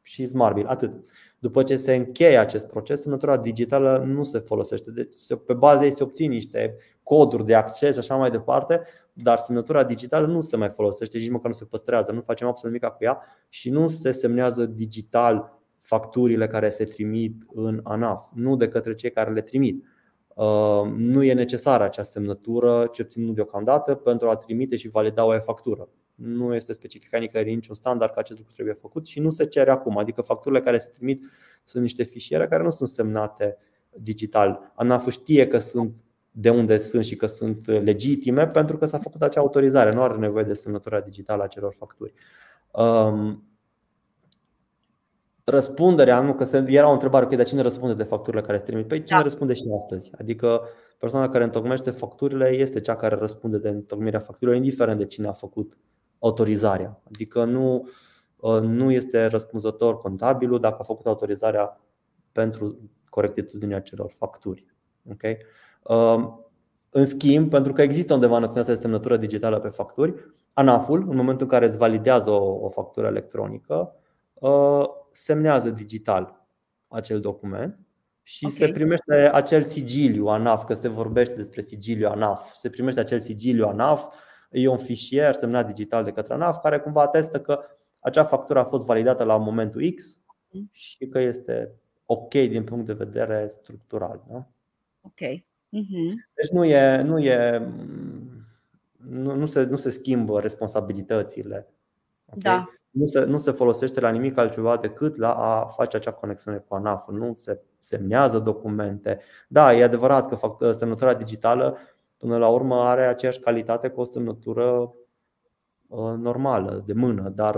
[0.02, 0.92] și SmartBill, atât.
[1.38, 4.90] După ce se încheie acest proces, semnătura digitală nu se folosește.
[4.90, 5.14] Deci,
[5.46, 8.80] pe bază ei se obțin niște coduri de acces și așa mai departe,
[9.12, 12.46] dar semnătura digitală nu se mai folosește și nici măcar nu se păstrează, nu facem
[12.46, 18.28] absolut nimic cu ea și nu se semnează digital facturile care se trimit în ANAF,
[18.34, 19.84] nu de către cei care le trimit.
[20.34, 25.24] Uh, nu e necesară acea semnătură, ce puțin nu deocamdată, pentru a trimite și valida
[25.24, 25.88] o e-factură.
[26.14, 29.70] Nu este specificat nicăieri niciun standard că acest lucru trebuie făcut și nu se cere
[29.70, 29.98] acum.
[29.98, 31.22] Adică facturile care se trimit
[31.64, 33.56] sunt niște fișiere care nu sunt semnate
[33.90, 34.72] digital.
[34.74, 39.22] ANAF știe că sunt de unde sunt și că sunt legitime pentru că s-a făcut
[39.22, 39.92] acea autorizare.
[39.92, 42.12] Nu are nevoie de semnătura digitală a celor facturi.
[42.70, 43.44] Um,
[45.44, 48.88] răspunderea, nu că era o întrebare, ok, dar cine răspunde de facturile care se trimit?
[48.88, 49.22] Păi cine da.
[49.22, 50.10] răspunde și astăzi?
[50.18, 50.62] Adică
[50.98, 55.32] persoana care întocmește facturile este cea care răspunde de întocmirea facturilor, indiferent de cine a
[55.32, 55.78] făcut
[56.18, 57.02] autorizarea.
[57.06, 57.88] Adică nu,
[58.36, 61.80] uh, nu este răspunzător contabilul dacă a făcut autorizarea
[62.32, 62.78] pentru
[63.08, 64.66] corectitudinea celor facturi.
[65.10, 65.38] Okay?
[65.82, 66.46] Um,
[66.90, 70.14] în schimb, pentru că există undeva noțiunea de semnătură digitală pe facturi,
[70.52, 73.94] ANAF-ul, în momentul în care îți validează o, o factură electronică,
[74.34, 76.46] uh, semnează digital
[76.88, 77.78] acel document
[78.22, 78.56] și okay.
[78.56, 82.54] se primește acel sigiliu ANAF, că se vorbește despre sigiliu ANAF.
[82.54, 84.14] Se primește acel sigiliu ANAF,
[84.50, 87.60] e un fișier semnat digital de către ANAF care cumva atestă că
[87.98, 90.20] acea factură a fost validată la momentul X
[90.70, 91.72] și că este
[92.04, 94.24] ok din punct de vedere structural.
[94.28, 94.48] Da?
[95.00, 95.20] Ok.
[95.72, 96.12] Uh-huh.
[96.34, 97.66] Deci nu e, nu e
[99.08, 101.68] nu, nu, se, nu se schimbă responsabilitățile.
[102.26, 102.40] Okay?
[102.42, 102.68] Da.
[102.92, 106.74] Nu, se, nu se folosește la nimic altceva decât la a face acea conexiune cu
[106.74, 107.08] ANAF.
[107.08, 109.20] Nu se semnează documente.
[109.48, 111.78] Da, e adevărat că semnătura digitală
[112.16, 114.94] până la urmă are aceeași calitate cu o semnătură
[115.86, 117.56] uh, normală, de mână, dar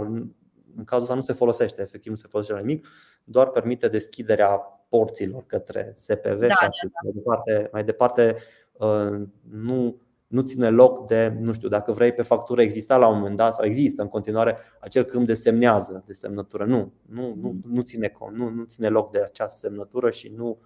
[0.77, 2.87] în cazul ăsta nu se folosește, efectiv nu se folosește la nimic,
[3.25, 6.93] doar permite deschiderea porților către SPV da, și atât.
[6.93, 7.03] Da, da.
[7.03, 8.37] Mai departe, mai departe
[8.73, 13.19] uh, nu, nu ține loc de, nu știu, dacă vrei pe factură exista la un
[13.19, 16.65] moment dat sau există în continuare acel câmp de semnează, de semnătură.
[16.65, 20.59] Nu, nu, nu, nu, ține, nu, nu ține loc de această semnătură și nu,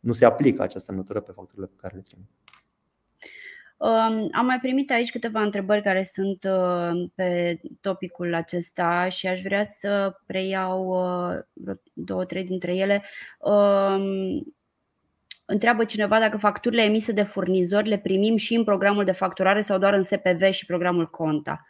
[0.00, 2.28] nu se aplică această semnătură pe facturile pe care le trimit.
[4.32, 9.64] Am mai primit aici câteva întrebări care sunt uh, pe topicul acesta și aș vrea
[9.64, 13.02] să preiau uh, două, trei dintre ele.
[15.44, 19.78] Întreabă cineva dacă facturile emise de furnizori le primim și în programul de facturare sau
[19.78, 21.66] doar în SPV și programul Conta.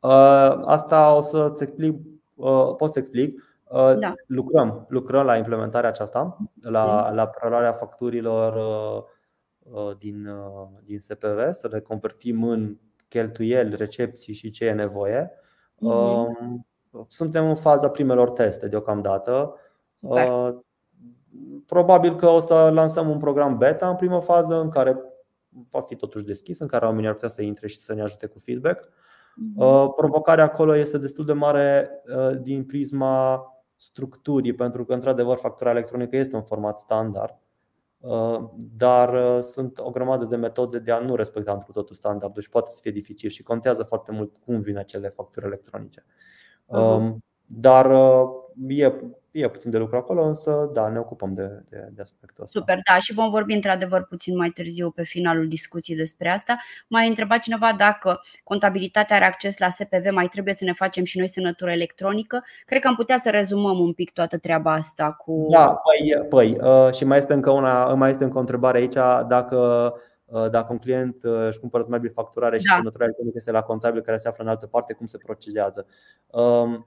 [0.00, 1.94] Uh, asta o să-ți explic,
[2.76, 3.42] pot să explic.
[3.98, 4.14] Da.
[4.26, 7.14] Lucrăm, lucrăm la implementarea aceasta, la, mm.
[7.14, 9.20] la preluarea facturilor Uh,
[9.98, 12.76] din, uh, din SPV, să le convertim în
[13.08, 15.30] cheltuieli, recepții și ce e nevoie.
[15.76, 17.06] Mm-hmm.
[17.08, 19.54] Suntem în faza primelor teste deocamdată.
[20.00, 20.28] Super.
[20.28, 20.58] Uh,
[21.66, 25.02] probabil că o să lansăm un program beta în primă fază în care
[25.70, 28.26] va fi totuși deschis, în care oamenii ar putea să intre și să ne ajute
[28.26, 28.88] cu feedback.
[28.88, 29.94] Mm-hmm.
[29.96, 31.90] Provocarea acolo este destul de mare
[32.40, 33.46] din prisma
[33.76, 37.41] structurii, pentru că, într-adevăr, factura electronică este un format standard Uh,
[38.76, 42.48] dar uh, sunt o grămadă de metode de a nu respecta într totul standardul și
[42.48, 46.04] poate să fie dificil și contează foarte mult cum vin acele facturi electronice.
[46.68, 47.14] Uh-huh.
[47.46, 48.28] Dar uh,
[48.68, 48.92] e,
[49.32, 52.58] e puțin de lucru acolo, însă da, ne ocupăm de, de, de aspectul ăsta.
[52.58, 56.56] Super, da, și vom vorbi într-adevăr puțin mai târziu pe finalul discuției despre asta.
[56.88, 61.18] Mai întrebat cineva dacă contabilitatea are acces la SPV, mai trebuie să ne facem și
[61.18, 62.44] noi semnătură electronică.
[62.66, 65.46] Cred că am putea să rezumăm un pic toată treaba asta cu.
[65.50, 68.94] Da, păi, păi uh, și mai este încă una, mai este încă o întrebare aici
[69.28, 69.92] dacă
[70.24, 72.74] uh, dacă un client își cumpără mai bine facturare și da.
[72.74, 75.86] semnătura electronică este la contabil care se află în altă parte, cum se procedează?
[76.26, 76.86] Um,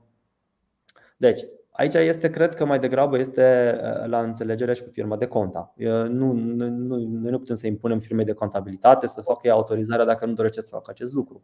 [1.18, 1.41] deci,
[1.76, 5.73] aici este, cred că mai degrabă este uh, la înțelegere și cu firma de conta.
[6.07, 10.26] Nu, nu, nu, noi nu putem să impunem firmei de contabilitate să facă autorizarea dacă
[10.26, 11.43] nu dorește să facă acest lucru.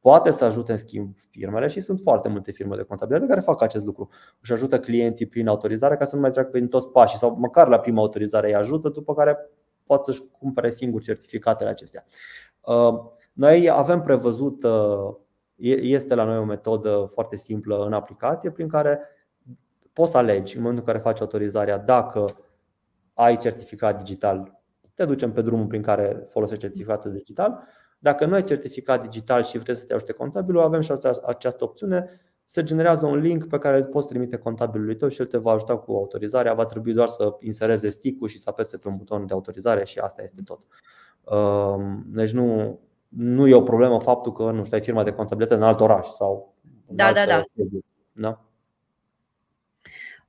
[0.00, 3.62] Poate să ajute în schimb firmele și sunt foarte multe firme de contabilitate care fac
[3.62, 4.08] acest lucru.
[4.40, 7.68] Își ajută clienții prin autorizare ca să nu mai treacă prin toți pașii sau măcar
[7.68, 9.36] la prima autorizare îi ajută, după care
[9.84, 12.04] pot să-și cumpere singur certificatele acestea.
[12.60, 13.00] Uh,
[13.32, 15.14] noi avem prevăzut uh,
[15.80, 19.00] este la noi o metodă foarte simplă în aplicație prin care
[19.92, 22.36] poți să alegi în momentul în care faci autorizarea dacă
[23.14, 24.60] ai certificat digital,
[24.94, 27.62] te ducem pe drumul prin care folosești certificatul digital.
[27.98, 30.92] Dacă nu ai certificat digital și vrei să te ajute contabilul, avem și
[31.26, 32.20] această opțiune.
[32.44, 35.52] Se generează un link pe care îl poți trimite contabilului tău și el te va
[35.52, 36.54] ajuta cu autorizarea.
[36.54, 39.98] Va trebui doar să insereze stick și să apese pe un buton de autorizare și
[39.98, 40.60] asta este tot.
[42.04, 42.78] Deci nu,
[43.08, 46.08] nu e o problemă faptul că nu știu, ai firma de contabilitate în alt oraș
[46.08, 46.54] sau
[46.86, 47.42] da, da, da.
[48.12, 48.44] da.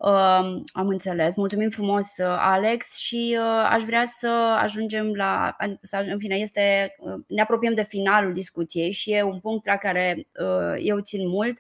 [0.04, 1.36] Uh, am înțeles.
[1.36, 5.56] Mulțumim frumos, uh, Alex, și uh, aș vrea să ajungem la.
[5.82, 9.76] Să, în fine, este, uh, ne apropiem de finalul discuției și e un punct la
[9.76, 11.60] care uh, eu țin mult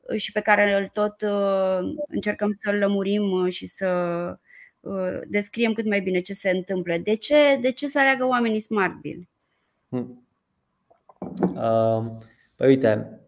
[0.00, 1.78] uh, și pe care îl tot uh,
[2.08, 3.88] încercăm să-l lămurim și să
[4.80, 6.96] uh, descriem cât mai bine ce se întâmplă.
[6.96, 9.28] De ce, de ce să aleagă oamenii Smart Bill?
[9.88, 10.26] Hmm.
[12.56, 13.20] Păi uite,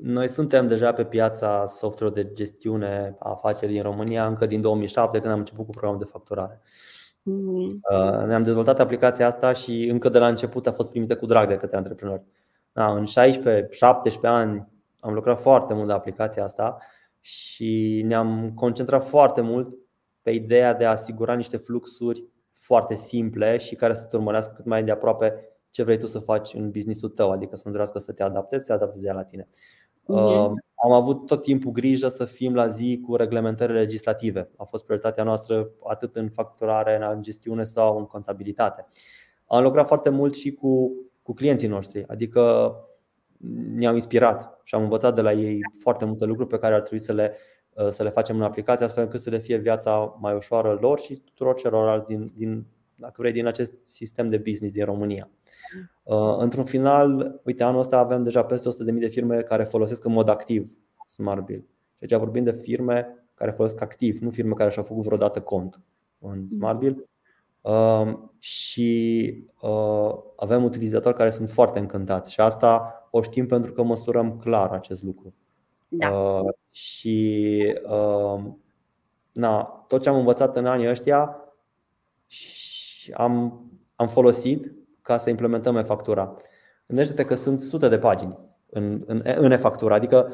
[0.00, 5.18] noi suntem deja pe piața software de gestiune a afacerii din România încă din 2007
[5.18, 6.60] când am început cu programul de facturare.
[7.30, 8.26] Mm-hmm.
[8.26, 11.56] Ne-am dezvoltat aplicația asta și încă de la început a fost primită cu drag de
[11.56, 12.22] către antreprenori.
[12.72, 13.08] Da, în 16-17
[14.22, 14.68] ani
[15.00, 16.78] am lucrat foarte mult la aplicația asta
[17.20, 19.78] și ne-am concentrat foarte mult
[20.22, 24.64] pe ideea de a asigura niște fluxuri foarte simple și care să te urmărească cât
[24.64, 25.34] mai de aproape
[25.70, 28.64] ce vrei tu să faci în businessul tău, adică să nu dorească să te adaptezi,
[28.64, 29.48] să te adapteze la tine.
[30.08, 30.52] Uh-huh.
[30.84, 34.50] Am avut tot timpul grijă să fim la zi cu reglementările legislative.
[34.56, 38.86] A fost prioritatea noastră atât în facturare, în gestiune sau în contabilitate.
[39.46, 40.92] Am lucrat foarte mult și cu,
[41.22, 42.74] cu clienții noștri, adică
[43.74, 47.04] ne-am inspirat și am învățat de la ei foarte multe lucruri pe care ar trebui
[47.04, 47.36] să le,
[47.90, 51.14] să le facem în aplicație, astfel încât să le fie viața mai ușoară lor și
[51.14, 52.66] tuturor celorlalți din, din,
[52.96, 55.30] dacă vrei, din acest sistem de business din România.
[56.02, 60.12] Uh, într-un final, uite, anul ăsta avem deja peste 100.000 de firme care folosesc în
[60.12, 60.70] mod activ
[61.06, 61.64] Smart Bill.
[61.98, 65.80] Deci vorbim de firme care folosesc activ, nu firme care și-au făcut vreodată cont
[66.18, 67.08] în Smart Bill.
[67.60, 73.82] Uh, și uh, avem utilizatori care sunt foarte încântați și asta o știm pentru că
[73.82, 75.34] măsurăm clar acest lucru.
[75.88, 76.10] Da.
[76.10, 78.44] Uh, și uh,
[79.32, 81.36] na, tot ce am învățat în anii ăștia
[82.26, 82.75] și
[83.14, 86.36] am, am folosit ca să implementăm e-factura.
[86.86, 88.38] Gândește-te că sunt sute de pagini
[88.70, 90.32] în, în, în e-factura, adică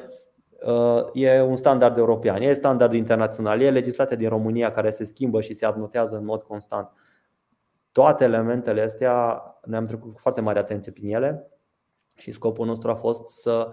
[0.66, 5.40] uh, e un standard european, e standard internațional, e legislația din România care se schimbă
[5.40, 6.90] și se adnotează în mod constant.
[7.92, 11.50] Toate elementele astea ne-am trecut cu foarte mare atenție prin ele
[12.16, 13.70] și scopul nostru a fost să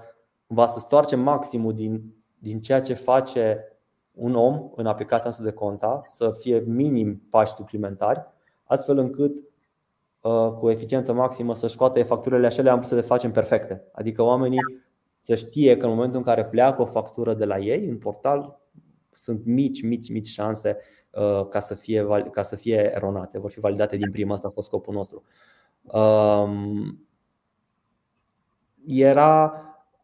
[0.48, 2.02] va să stoarcem maximul din,
[2.38, 3.64] din ceea ce face
[4.12, 8.26] un om în aplicația noastră de conta, să fie minim pași suplimentari,
[8.70, 9.36] astfel încât
[10.22, 13.88] uh, cu eficiență maximă să scoată facturile așa am să le facem perfecte.
[13.92, 14.60] Adică oamenii
[15.22, 18.60] să știe că în momentul în care pleacă o factură de la ei în portal,
[19.14, 20.78] sunt mici, mici, mici șanse
[21.10, 24.52] uh, ca să fie, ca să fie eronate, vor fi validate din prima, asta a
[24.52, 25.24] fost scopul nostru.
[25.82, 27.08] Um,
[28.88, 29.54] era,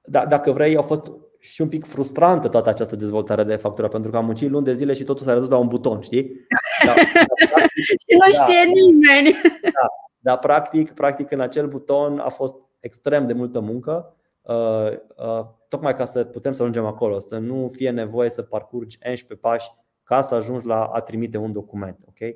[0.05, 1.11] da, dacă vrei, a fost
[1.51, 4.73] și un pic frustrantă toată această dezvoltare de factură, pentru că am muncit luni de
[4.73, 6.45] zile și totul s-a redus la un buton, știi?
[6.85, 6.93] Da,
[7.55, 9.31] da, și nu știe da, nimeni.
[9.61, 9.87] Da,
[10.19, 15.95] dar practic, practic în acel buton a fost extrem de multă muncă, uh, uh, tocmai
[15.95, 19.71] ca să putem să ajungem acolo, să nu fie nevoie să parcurgi 11 pași
[20.03, 21.97] ca să ajungi la a trimite un document.
[22.07, 22.35] Okay?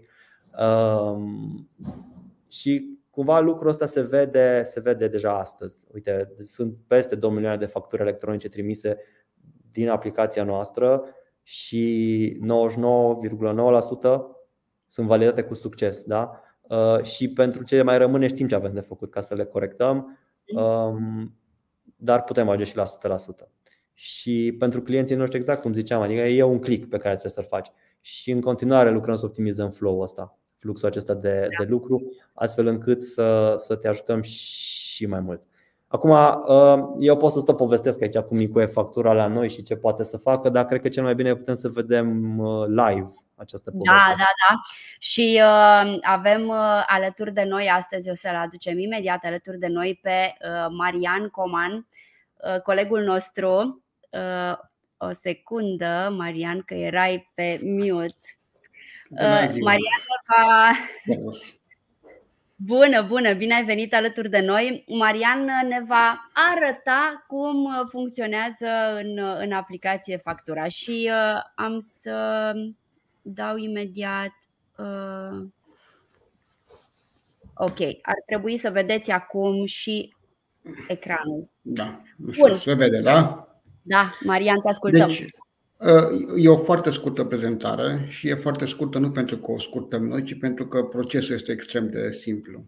[0.59, 1.69] Um,
[2.47, 5.85] și cumva lucrul ăsta se vede, se vede deja astăzi.
[5.93, 8.97] Uite, sunt peste 2 milioane de facturi electronice trimise
[9.71, 11.03] din aplicația noastră
[11.43, 12.41] și 99,9%
[14.87, 16.03] sunt validate cu succes.
[16.03, 16.41] Da?
[16.61, 20.17] Uh, și pentru ce mai rămâne știm ce avem de făcut ca să le corectăm,
[20.55, 21.37] um,
[21.95, 23.51] dar putem ajunge și la 100%.
[23.93, 27.57] Și pentru clienții noștri, exact cum ziceam, adică e un click pe care trebuie să-l
[27.57, 27.71] faci.
[28.01, 31.63] Și în continuare lucrăm să optimizăm flow-ul ăsta fluxul acesta de, da.
[31.63, 32.01] de lucru,
[32.33, 35.41] astfel încât să, să te ajutăm și mai mult.
[35.87, 39.75] Acum, uh, eu pot să stau povestesc aici cum e factura la noi și ce
[39.75, 43.71] poate să facă, dar cred că cel mai bine putem să vedem uh, live această
[43.71, 44.07] da, poveste.
[44.07, 44.55] Da, da, da.
[44.99, 49.99] Și uh, avem uh, alături de noi astăzi, o să-l aducem imediat alături de noi
[50.01, 51.87] pe uh, Marian Coman,
[52.53, 53.83] uh, colegul nostru.
[54.09, 54.57] Uh,
[54.97, 58.38] o secundă, Marian, că erai pe mute.
[59.09, 60.71] Uh, Marian va...
[62.55, 64.83] Bună, bună, bine ai venit alături de noi.
[64.87, 72.51] Marian ne va arăta cum funcționează în, în aplicație factura și uh, am să
[73.21, 74.33] dau imediat.
[74.77, 75.45] Uh,
[77.53, 80.13] ok, ar trebui să vedeți acum și
[80.87, 81.49] ecranul.
[81.61, 83.47] Da, nu știu, se vede, da?
[83.81, 85.07] Da, Marian, te ascultăm.
[85.07, 85.25] Deci,
[86.35, 90.23] E o foarte scurtă prezentare și e foarte scurtă nu pentru că o scurtăm noi,
[90.23, 92.65] ci pentru că procesul este extrem de simplu.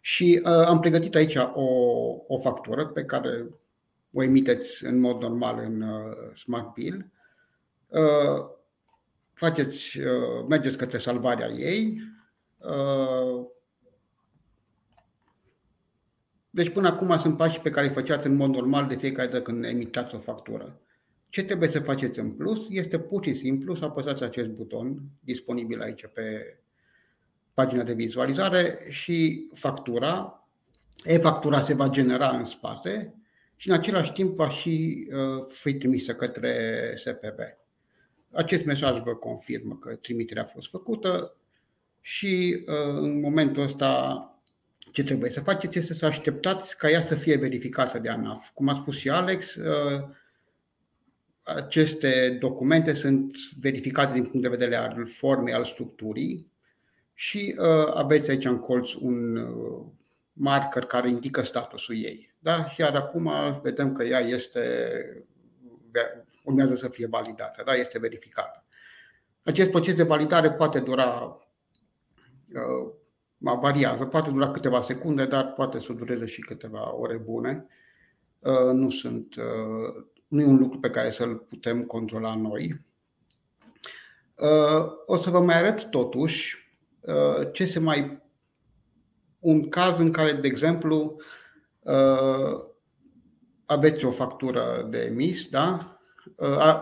[0.00, 1.68] Și uh, am pregătit aici o,
[2.26, 3.46] o factură pe care
[4.12, 7.06] o emiteți în mod normal în uh, Smart Bill.
[7.88, 8.46] Uh,
[9.32, 12.00] faceți, uh, mergeți către salvarea ei.
[12.64, 13.46] Uh,
[16.50, 19.42] deci până acum sunt pașii pe care îi făceați în mod normal de fiecare dată
[19.42, 20.80] când emitați o factură.
[21.28, 25.82] Ce trebuie să faceți în plus este pur și simplu să apăsați acest buton disponibil
[25.82, 26.58] aici pe
[27.54, 30.42] pagina de vizualizare și factura.
[31.04, 33.14] E-factura se va genera în spate
[33.56, 37.38] și în același timp va și uh, fi trimisă către SPV.
[38.32, 41.36] Acest mesaj vă confirmă că trimiterea a fost făcută
[42.00, 44.22] și uh, în momentul ăsta
[44.92, 48.50] ce trebuie să faceți este să așteptați ca ea să fie verificată de ANAF.
[48.54, 50.04] Cum a spus și Alex, uh,
[51.56, 56.50] aceste documente sunt verificate din punct de vedere al formei, al structurii
[57.14, 59.86] și uh, aveți aici în colț un uh,
[60.32, 62.34] marker care indică statusul ei.
[62.38, 62.68] Da?
[62.68, 63.32] Și iar acum
[63.62, 64.72] vedem că ea este,
[66.44, 67.72] urmează să fie validată, da?
[67.72, 68.64] este verificată.
[69.42, 71.36] Acest proces de validare poate dura,
[72.54, 77.66] uh, variază, poate dura câteva secunde, dar poate să dureze și câteva ore bune.
[78.38, 82.80] Uh, nu sunt uh, nu e un lucru pe care să-l putem controla noi.
[84.38, 86.70] Uh, o să vă mai arăt totuși
[87.00, 88.26] uh, ce se mai.
[89.38, 91.16] Un caz în care, de exemplu,
[91.80, 92.64] uh,
[93.66, 95.92] aveți o factură de emis, da?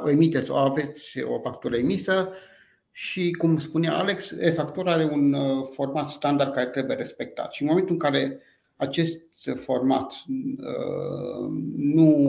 [0.04, 2.32] O emiteți, o aveți o factură emisă
[2.90, 7.52] și, cum spunea Alex, e-factura are un format standard care trebuie respectat.
[7.52, 8.40] Și în momentul în care
[8.76, 9.20] acest
[9.54, 10.14] format
[11.76, 12.26] nu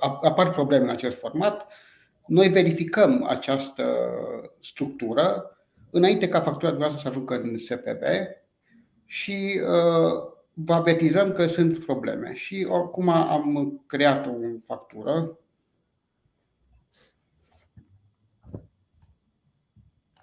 [0.00, 1.66] apar probleme în acest format,
[2.26, 3.84] noi verificăm această
[4.60, 5.56] structură
[5.90, 8.02] înainte ca factura dumneavoastră să ajungă în SPB
[9.06, 12.34] și uh, vă avertizăm că sunt probleme.
[12.34, 14.32] Și acum am creat o
[14.66, 15.38] factură.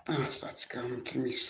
[0.06, 1.50] Asta că am trimis.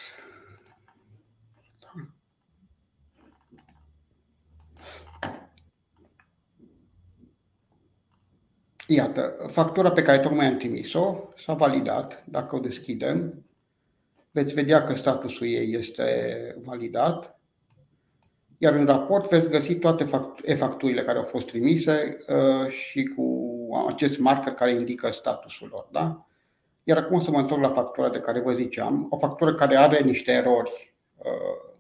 [8.92, 12.24] Iată, factura pe care tocmai am trimis-o s-a validat.
[12.28, 13.46] Dacă o deschidem,
[14.32, 16.06] veți vedea că statusul ei este
[16.62, 17.40] validat.
[18.58, 20.10] Iar în raport veți găsi toate
[20.44, 23.48] e-facturile care au fost trimise uh, și cu
[23.88, 25.88] acest marker care indică statusul lor.
[25.92, 26.26] Da?
[26.84, 29.76] Iar acum o să mă întorc la factura de care vă ziceam, o factură care
[29.76, 31.74] are niște erori uh,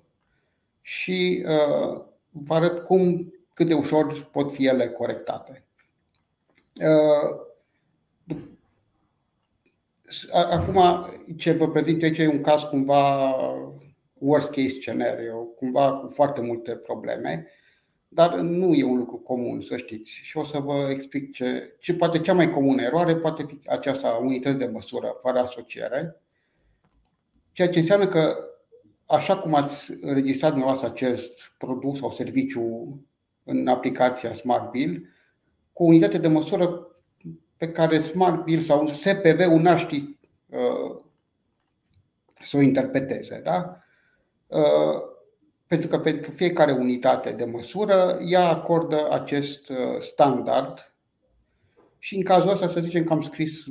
[0.82, 5.64] și uh, vă arăt cum, cât de ușor pot fi ele corectate.
[10.32, 11.06] Acum,
[11.38, 13.36] ce vă prezint aici e un caz cumva
[14.14, 17.48] worst case scenario, cumva cu foarte multe probleme,
[18.08, 20.12] dar nu e un lucru comun, să știți.
[20.12, 24.10] Și o să vă explic ce, ce poate cea mai comună eroare poate fi aceasta
[24.10, 26.22] unități de măsură fără asociere,
[27.52, 28.38] ceea ce înseamnă că
[29.06, 33.00] așa cum ați înregistrat dumneavoastră acest produs sau serviciu
[33.44, 35.08] în aplicația Smart Bill,
[35.80, 36.88] cu unitate de măsură
[37.58, 40.18] pe care Smart Bill sau un SPV-ul n-ar ști
[40.50, 41.02] uh,
[42.42, 43.42] să o interpreteze.
[43.44, 43.80] Da?
[44.48, 45.02] Uh,
[45.68, 50.94] pentru că pentru fiecare unitate de măsură ea acordă acest uh, standard
[51.98, 53.64] și în cazul ăsta să zicem că am scris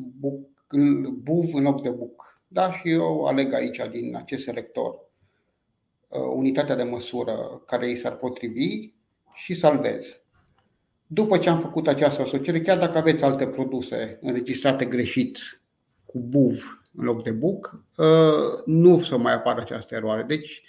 [1.22, 2.34] BUV în loc de BUC.
[2.46, 2.72] Da?
[2.72, 4.94] Și eu aleg aici din acest selector
[6.08, 8.92] uh, unitatea de măsură care îi s-ar potrivi
[9.34, 10.22] și salvez.
[11.10, 15.38] După ce am făcut această asociere, chiar dacă aveți alte produse înregistrate greșit
[16.04, 17.84] cu BUV în loc de BUC,
[18.64, 20.22] nu să mai apară această eroare.
[20.22, 20.62] Deci,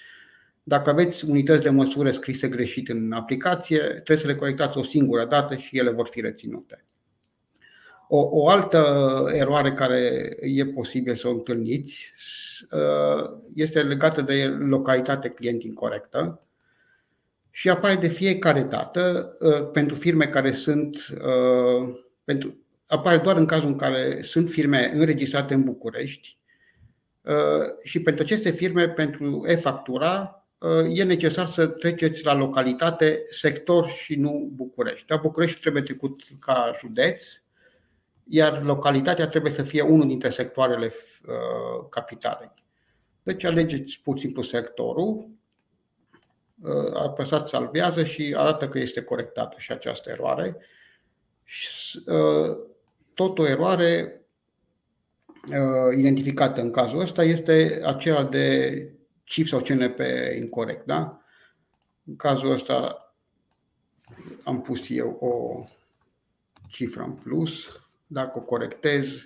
[0.64, 5.26] dacă aveți unități de măsură scrise greșit în aplicație, trebuie să le corectați o singură
[5.26, 6.86] dată și ele vor fi reținute.
[8.08, 8.86] O, o altă
[9.34, 12.14] eroare care e posibil să o întâlniți
[13.56, 16.40] este legată de localitate client incorrectă
[17.60, 19.34] și apare de fiecare dată
[19.74, 21.06] pentru firme care sunt
[22.24, 22.58] pentru,
[22.88, 26.38] apare doar în cazul în care sunt firme înregistrate în București
[27.84, 34.16] și pentru aceste firme, pentru e-factura, Uh, e necesar să treceți la localitate, sector și
[34.16, 35.06] nu București.
[35.08, 37.26] Dar București trebuie trecut ca județ,
[38.24, 42.52] iar localitatea trebuie să fie unul dintre sectoarele uh, capitalei.
[43.24, 45.26] Deci alegeți pur și simplu sectorul, uh,
[46.94, 50.58] apăsați salvează și arată că este corectată și această eroare.
[53.14, 54.22] Tot o eroare
[55.98, 58.94] identificată în cazul ăsta este acela de
[59.24, 60.00] CIF sau CNP
[60.38, 60.86] incorrect.
[60.86, 61.22] Da?
[62.06, 62.98] În cazul ăsta
[64.44, 65.64] am pus eu o
[66.68, 67.72] cifră în plus.
[68.08, 69.26] Dacă o corectez,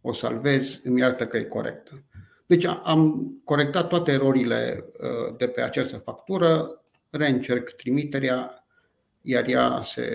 [0.00, 2.02] o salvez, îmi iartă că e corectă.
[2.46, 8.66] Deci am corectat toate erorile uh, de pe această factură, reîncerc trimiterea,
[9.22, 10.06] iar ea se,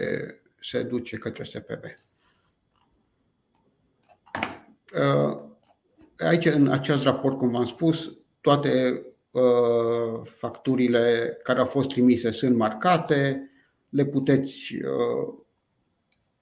[0.60, 1.84] se duce către SPB.
[4.94, 5.44] Uh,
[6.18, 12.56] aici, în acest raport, cum v-am spus, toate uh, facturile care au fost trimise sunt
[12.56, 13.52] marcate,
[13.90, 15.34] le puteți uh,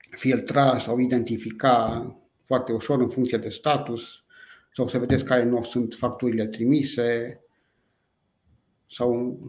[0.10, 2.08] filtra sau identifica
[2.44, 4.19] foarte ușor în funcție de status
[4.80, 7.40] sau să vedeți care nu sunt facturile trimise
[8.92, 9.40] sau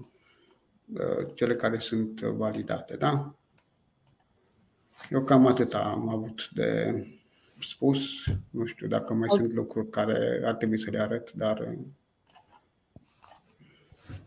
[0.95, 2.97] uh, cele care sunt validate.
[2.97, 3.35] Da?
[5.11, 6.95] Eu cam atât am avut de
[7.61, 8.01] spus.
[8.51, 9.45] Nu știu dacă mai okay.
[9.45, 11.75] sunt lucruri care ar trebui să le arăt, dar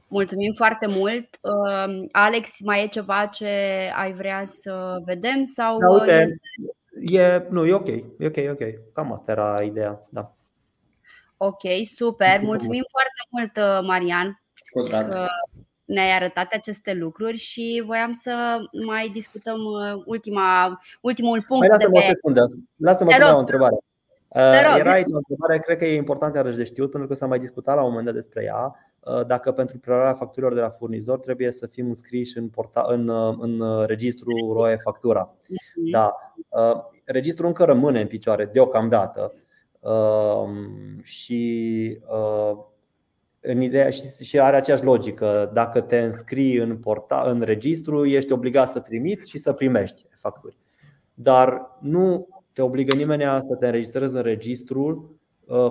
[0.07, 1.39] Mulțumim foarte mult.
[1.41, 3.47] Uh, Alex, mai e ceva ce
[3.95, 5.43] ai vrea să vedem?
[5.43, 7.17] Sau da, uite, este...
[7.17, 8.93] e, nu, e ok, e ok, e ok.
[8.93, 10.35] Cam asta era ideea, da.
[11.47, 11.61] Ok,
[11.95, 12.39] super.
[12.41, 14.41] Mulțumim foarte mult, uh, Marian.
[14.71, 15.09] Cu drag.
[15.09, 15.25] Că
[15.85, 21.67] ne-ai arătat aceste lucruri și voiam să mai discutăm uh, ultima, ultimul punct.
[21.67, 22.05] Mai lasă-mă de pe...
[22.05, 22.45] o secundă.
[22.75, 23.75] Lasă-mă să o întrebare.
[24.79, 27.39] Era aici o întrebare, cred că e important iarăși de știut, pentru că s-a mai
[27.39, 28.75] discutat la un moment dat despre ea.
[28.99, 33.07] Uh, dacă pentru preluarea facturilor de la furnizor trebuie să fim înscriși în, porta, în,
[33.07, 35.33] uh, în uh, registru ROE factura.
[35.47, 35.89] Mhm.
[35.91, 36.15] Da.
[37.05, 39.33] Registrul încă rămâne în picioare deocamdată
[41.01, 41.99] și
[43.39, 43.89] în ideea
[44.23, 45.51] și are aceeași logică.
[45.53, 50.57] Dacă te înscrii în, porta, în registru, ești obligat să trimiți și să primești facturi.
[51.13, 55.15] dar nu te obligă nimeni să te înregistrezi în registrul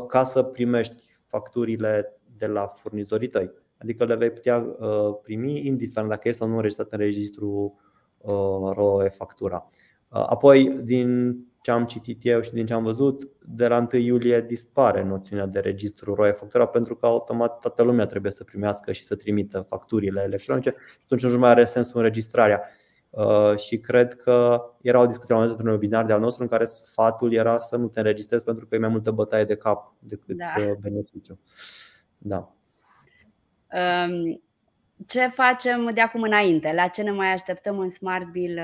[0.09, 3.51] ca să primești facturile de la furnizorii tăi.
[3.79, 4.61] Adică le vei putea
[5.23, 7.81] primi indiferent dacă este sau nu înregistrat în registru
[8.73, 9.71] ROE factura.
[10.09, 14.41] Apoi, din ce am citit eu și din ce am văzut, de la 1 iulie
[14.41, 19.05] dispare noțiunea de registru ROE factura pentru că automat toată lumea trebuie să primească și
[19.05, 22.63] să trimită facturile electronice și atunci nu mai are sensul înregistrarea.
[23.11, 26.43] Uh, și cred că era o discuție la un moment dat webinar de al nostru
[26.43, 29.57] în care sfatul era să nu te înregistrezi pentru că e mai multă bătaie de
[29.57, 30.55] cap decât da.
[30.59, 31.39] Uh, beneficiu.
[32.19, 32.55] Da.
[33.73, 34.43] Um,
[35.07, 36.73] ce facem de acum înainte?
[36.75, 38.61] La ce ne mai așteptăm în Smart Bill?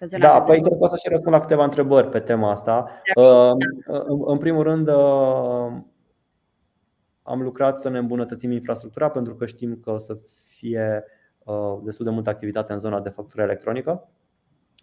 [0.00, 2.90] Uh, da, păi cred că o să și răspund la câteva întrebări pe tema asta.
[3.14, 3.52] Da.
[4.26, 4.88] În primul rând,
[7.22, 10.16] am lucrat să ne îmbunătățim infrastructura pentru că știm că o să
[10.46, 11.04] fie
[11.82, 14.08] destul de multă activitate în zona de factură electronică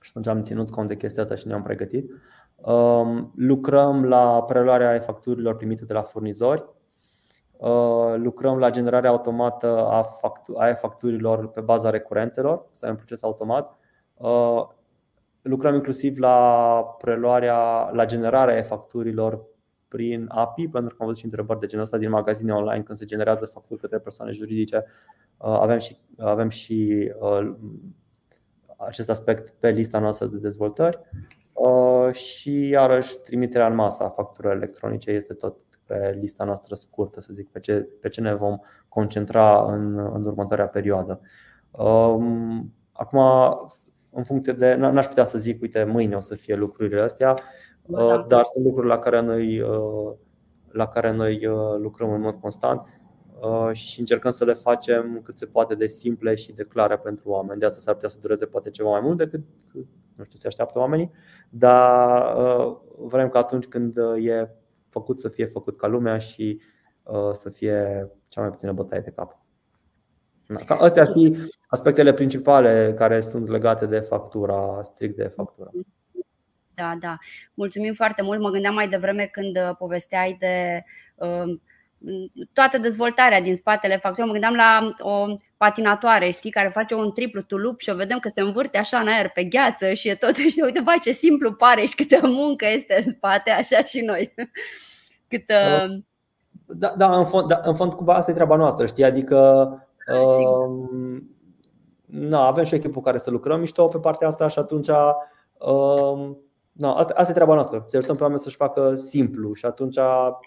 [0.02, 2.12] și atunci am ținut cont de chestia asta și ne-am pregătit.
[3.36, 6.66] Lucrăm la preluarea facturilor primite de la furnizori.
[8.16, 13.78] Lucrăm la generarea automată a facturilor pe baza recurențelor, să avem proces automat
[15.44, 19.46] Lucrăm inclusiv la preluarea, la generarea e-facturilor
[19.88, 22.98] prin API, pentru că am văzut și întrebări de genul ăsta din magazine online când
[22.98, 24.86] se generează facturi către persoane juridice.
[25.38, 27.56] Uh, avem și, avem și uh,
[28.78, 31.00] acest aspect pe lista noastră de dezvoltări
[31.54, 37.22] uh, și iarăși trimiterea în masă a facturilor electronice este tot pe lista noastră scurtă,
[37.22, 41.22] să zic, pe ce, pe ce ne vom concentra în, în următoarea perioadă.
[41.72, 43.20] Um, acum,
[44.14, 44.74] în funcție de.
[44.74, 47.36] N-aș putea să zic, uite, mâine o să fie lucrurile astea,
[47.86, 48.04] da.
[48.04, 50.14] Uh, dar sunt lucruri la care noi, uh,
[50.72, 52.82] la care noi uh, lucrăm în mod constant
[53.72, 57.60] și încercăm să le facem cât se poate de simple și de clare pentru oameni.
[57.60, 59.42] De asta s-ar putea să dureze poate ceva mai mult decât
[60.16, 61.12] nu știu, se așteaptă oamenii,
[61.50, 62.36] dar
[62.98, 64.56] vrem că atunci când e
[64.90, 66.62] făcut să fie făcut ca lumea și
[67.34, 69.43] să fie cea mai puțină bătaie de cap.
[70.68, 71.38] Da, astea ar fi
[71.68, 75.70] aspectele principale care sunt legate de factura, strict de factura.
[76.74, 77.18] Da, da.
[77.54, 78.40] Mulțumim foarte mult.
[78.40, 80.84] Mă gândeam mai devreme când uh, povesteai de
[81.16, 81.60] uh,
[82.54, 84.26] toată dezvoltarea din spatele facturii.
[84.26, 88.30] Mă gândeam la o patinatoare, știi, care face un triplu tulup și o vedem că
[88.30, 91.54] se învârte așa în aer pe gheață și e tot, știi, uite, vai ce simplu
[91.54, 94.34] pare și câtă muncă este în spate, așa și noi.
[95.30, 95.88] Câtă...
[96.66, 99.68] Da, da, în fond, da, în fond cumva asta e treaba noastră, știi, adică
[102.06, 104.90] na, avem și o echipă cu care să lucrăm mișto pe partea asta și atunci
[106.72, 107.84] na, asta, asta e treaba noastră.
[107.88, 109.98] Să ajutăm pe oameni să-și facă simplu și atunci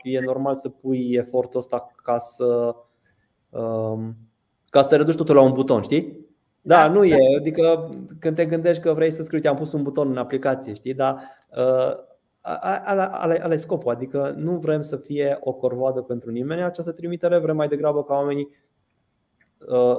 [0.02, 2.74] e normal să pui efortul ăsta ca să
[4.70, 6.26] ca să te reduci totul la un buton, știi?
[6.62, 7.06] Da, da nu da.
[7.06, 7.36] e.
[7.36, 10.94] Adică când te gândești că vrei să scrii, am pus un buton în aplicație, știi?
[10.94, 11.20] Dar
[11.56, 12.04] uh,
[12.40, 13.92] ala e scopul.
[13.92, 18.14] Adică nu vrem să fie o corvoadă pentru nimeni această trimitere, vrem mai degrabă ca
[18.14, 18.65] oamenii Uh,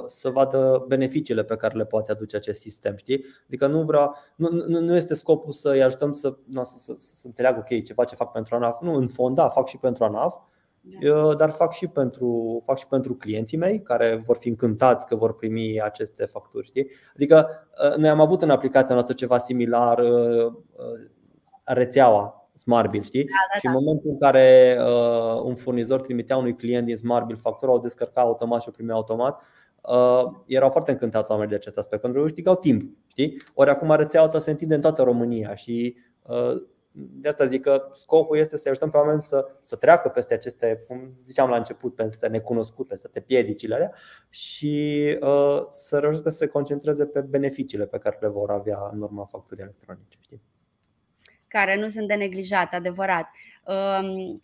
[0.06, 2.96] să vadă beneficiile pe care le poate aduce acest sistem.
[2.96, 3.24] Știi?
[3.46, 7.26] Adică nu, vrea, nu, nu, nu este scopul să-i ajutăm să, nu, să, să, să
[7.26, 8.80] înțeleagă ok, ceva ce fac pentru ANAF.
[8.80, 10.34] Nu, în fond, da, fac și pentru ANAF,
[10.80, 11.14] da.
[11.24, 15.16] uh, dar fac și, pentru, fac și pentru clienții mei care vor fi încântați că
[15.16, 16.66] vor primi aceste facturi.
[16.66, 16.90] Știi?
[17.14, 17.48] Adică
[17.90, 20.02] uh, noi am avut în aplicația noastră ceva similar,
[21.64, 23.24] rețeaua SmartBill, știi?
[23.24, 23.78] Da, da, și în da.
[23.78, 28.62] momentul în care uh, un furnizor trimitea unui client din SmartBill factura, o descărca automat
[28.62, 29.42] și o primea automat,
[29.82, 32.96] uh, erau foarte încântați oamenii de acest aspect, pentru că câștigau timp.
[33.06, 33.42] Știi?
[33.54, 36.52] Ori acum rețeaua asta se întinde în toată România și uh,
[36.92, 40.84] de asta zic că scopul este să ajutăm pe oameni să, să treacă peste aceste,
[40.86, 43.92] cum ziceam la început, peste necunoscute, peste toate piedicile alea
[44.28, 49.02] și uh, să reușească să se concentreze pe beneficiile pe care le vor avea în
[49.02, 50.18] urma facturii electronice.
[50.20, 50.42] Știi?
[51.48, 53.30] Care nu sunt de neglijat, adevărat.
[53.64, 54.40] Um,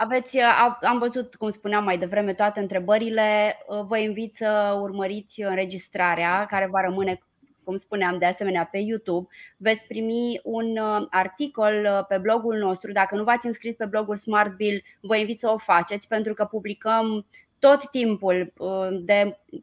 [0.00, 3.58] aveți, uh, am văzut, cum spuneam mai devreme, toate întrebările.
[3.66, 7.22] Uh, vă invit să urmăriți înregistrarea care va rămâne,
[7.64, 9.28] cum spuneam, de asemenea pe YouTube.
[9.56, 12.92] Veți primi un uh, articol pe blogul nostru.
[12.92, 16.44] Dacă nu v-ați înscris pe blogul Smart Bill, vă invit să o faceți pentru că
[16.44, 17.26] publicăm
[17.58, 18.52] tot timpul,
[19.00, 19.56] de 3-4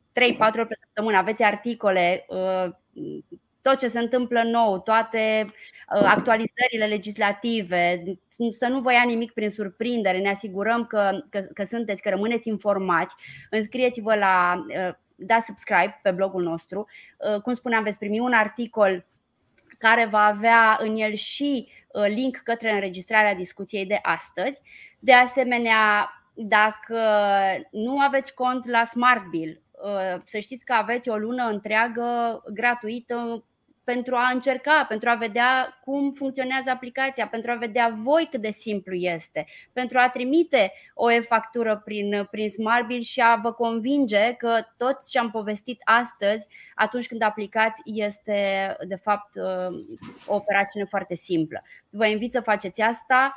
[0.56, 2.26] ori pe săptămână, aveți articole,
[3.70, 5.54] tot ce se întâmplă nou, toate
[5.94, 8.04] Uh, actualizările legislative,
[8.50, 12.48] să nu vă ia nimic prin surprindere, ne asigurăm că, că, că sunteți, că rămâneți
[12.48, 13.16] informați.
[13.50, 16.88] Înscrieți-vă la uh, da subscribe pe blogul nostru.
[17.34, 19.06] Uh, cum spuneam, veți primi un articol
[19.78, 21.70] care va avea în el și
[22.08, 24.62] link către înregistrarea discuției de astăzi.
[25.00, 27.00] De asemenea, dacă
[27.72, 29.62] nu aveți cont la SmartBill,
[30.26, 33.44] să știți că aveți o lună întreagă gratuită
[33.86, 38.50] pentru a încerca, pentru a vedea cum funcționează aplicația, pentru a vedea voi cât de
[38.50, 44.60] simplu este, pentru a trimite o e-factură prin, prin SmartBill și a vă convinge că
[44.78, 49.36] tot ce am povestit astăzi, atunci când aplicați, este de fapt
[50.26, 51.64] o operațiune foarte simplă.
[51.90, 53.36] Vă invit să faceți asta.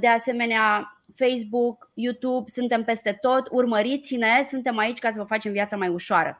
[0.00, 5.76] De asemenea, Facebook, YouTube, suntem peste tot, urmăriți-ne, suntem aici ca să vă facem viața
[5.76, 6.38] mai ușoară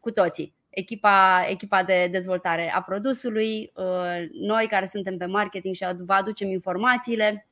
[0.00, 5.86] cu toții echipa, echipa de dezvoltare a produsului, uh, noi care suntem pe marketing și
[5.98, 7.48] vă aducem informațiile,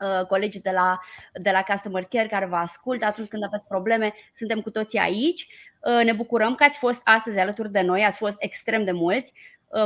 [0.00, 0.98] uh, colegii de la,
[1.42, 5.46] de la Customer Care care vă ascultă atunci când aveți probleme, suntem cu toții aici.
[5.80, 9.32] Uh, ne bucurăm că ați fost astăzi alături de noi, ați fost extrem de mulți.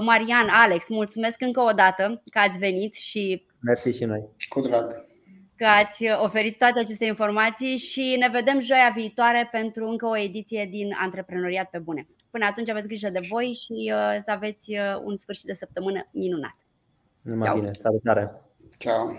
[0.00, 3.46] Marian, Alex, mulțumesc încă o dată că ați venit și.
[3.60, 4.22] Mersi și noi.
[4.48, 5.10] Cu drag
[5.56, 10.68] că ați oferit toate aceste informații și ne vedem joia viitoare pentru încă o ediție
[10.70, 12.06] din Antreprenoriat pe Bune.
[12.32, 16.08] Până atunci aveți grijă de voi și uh, să aveți uh, un sfârșit de săptămână
[16.10, 16.56] minunat.
[17.20, 18.30] Numai bine, salutare!
[18.78, 19.12] Ciao!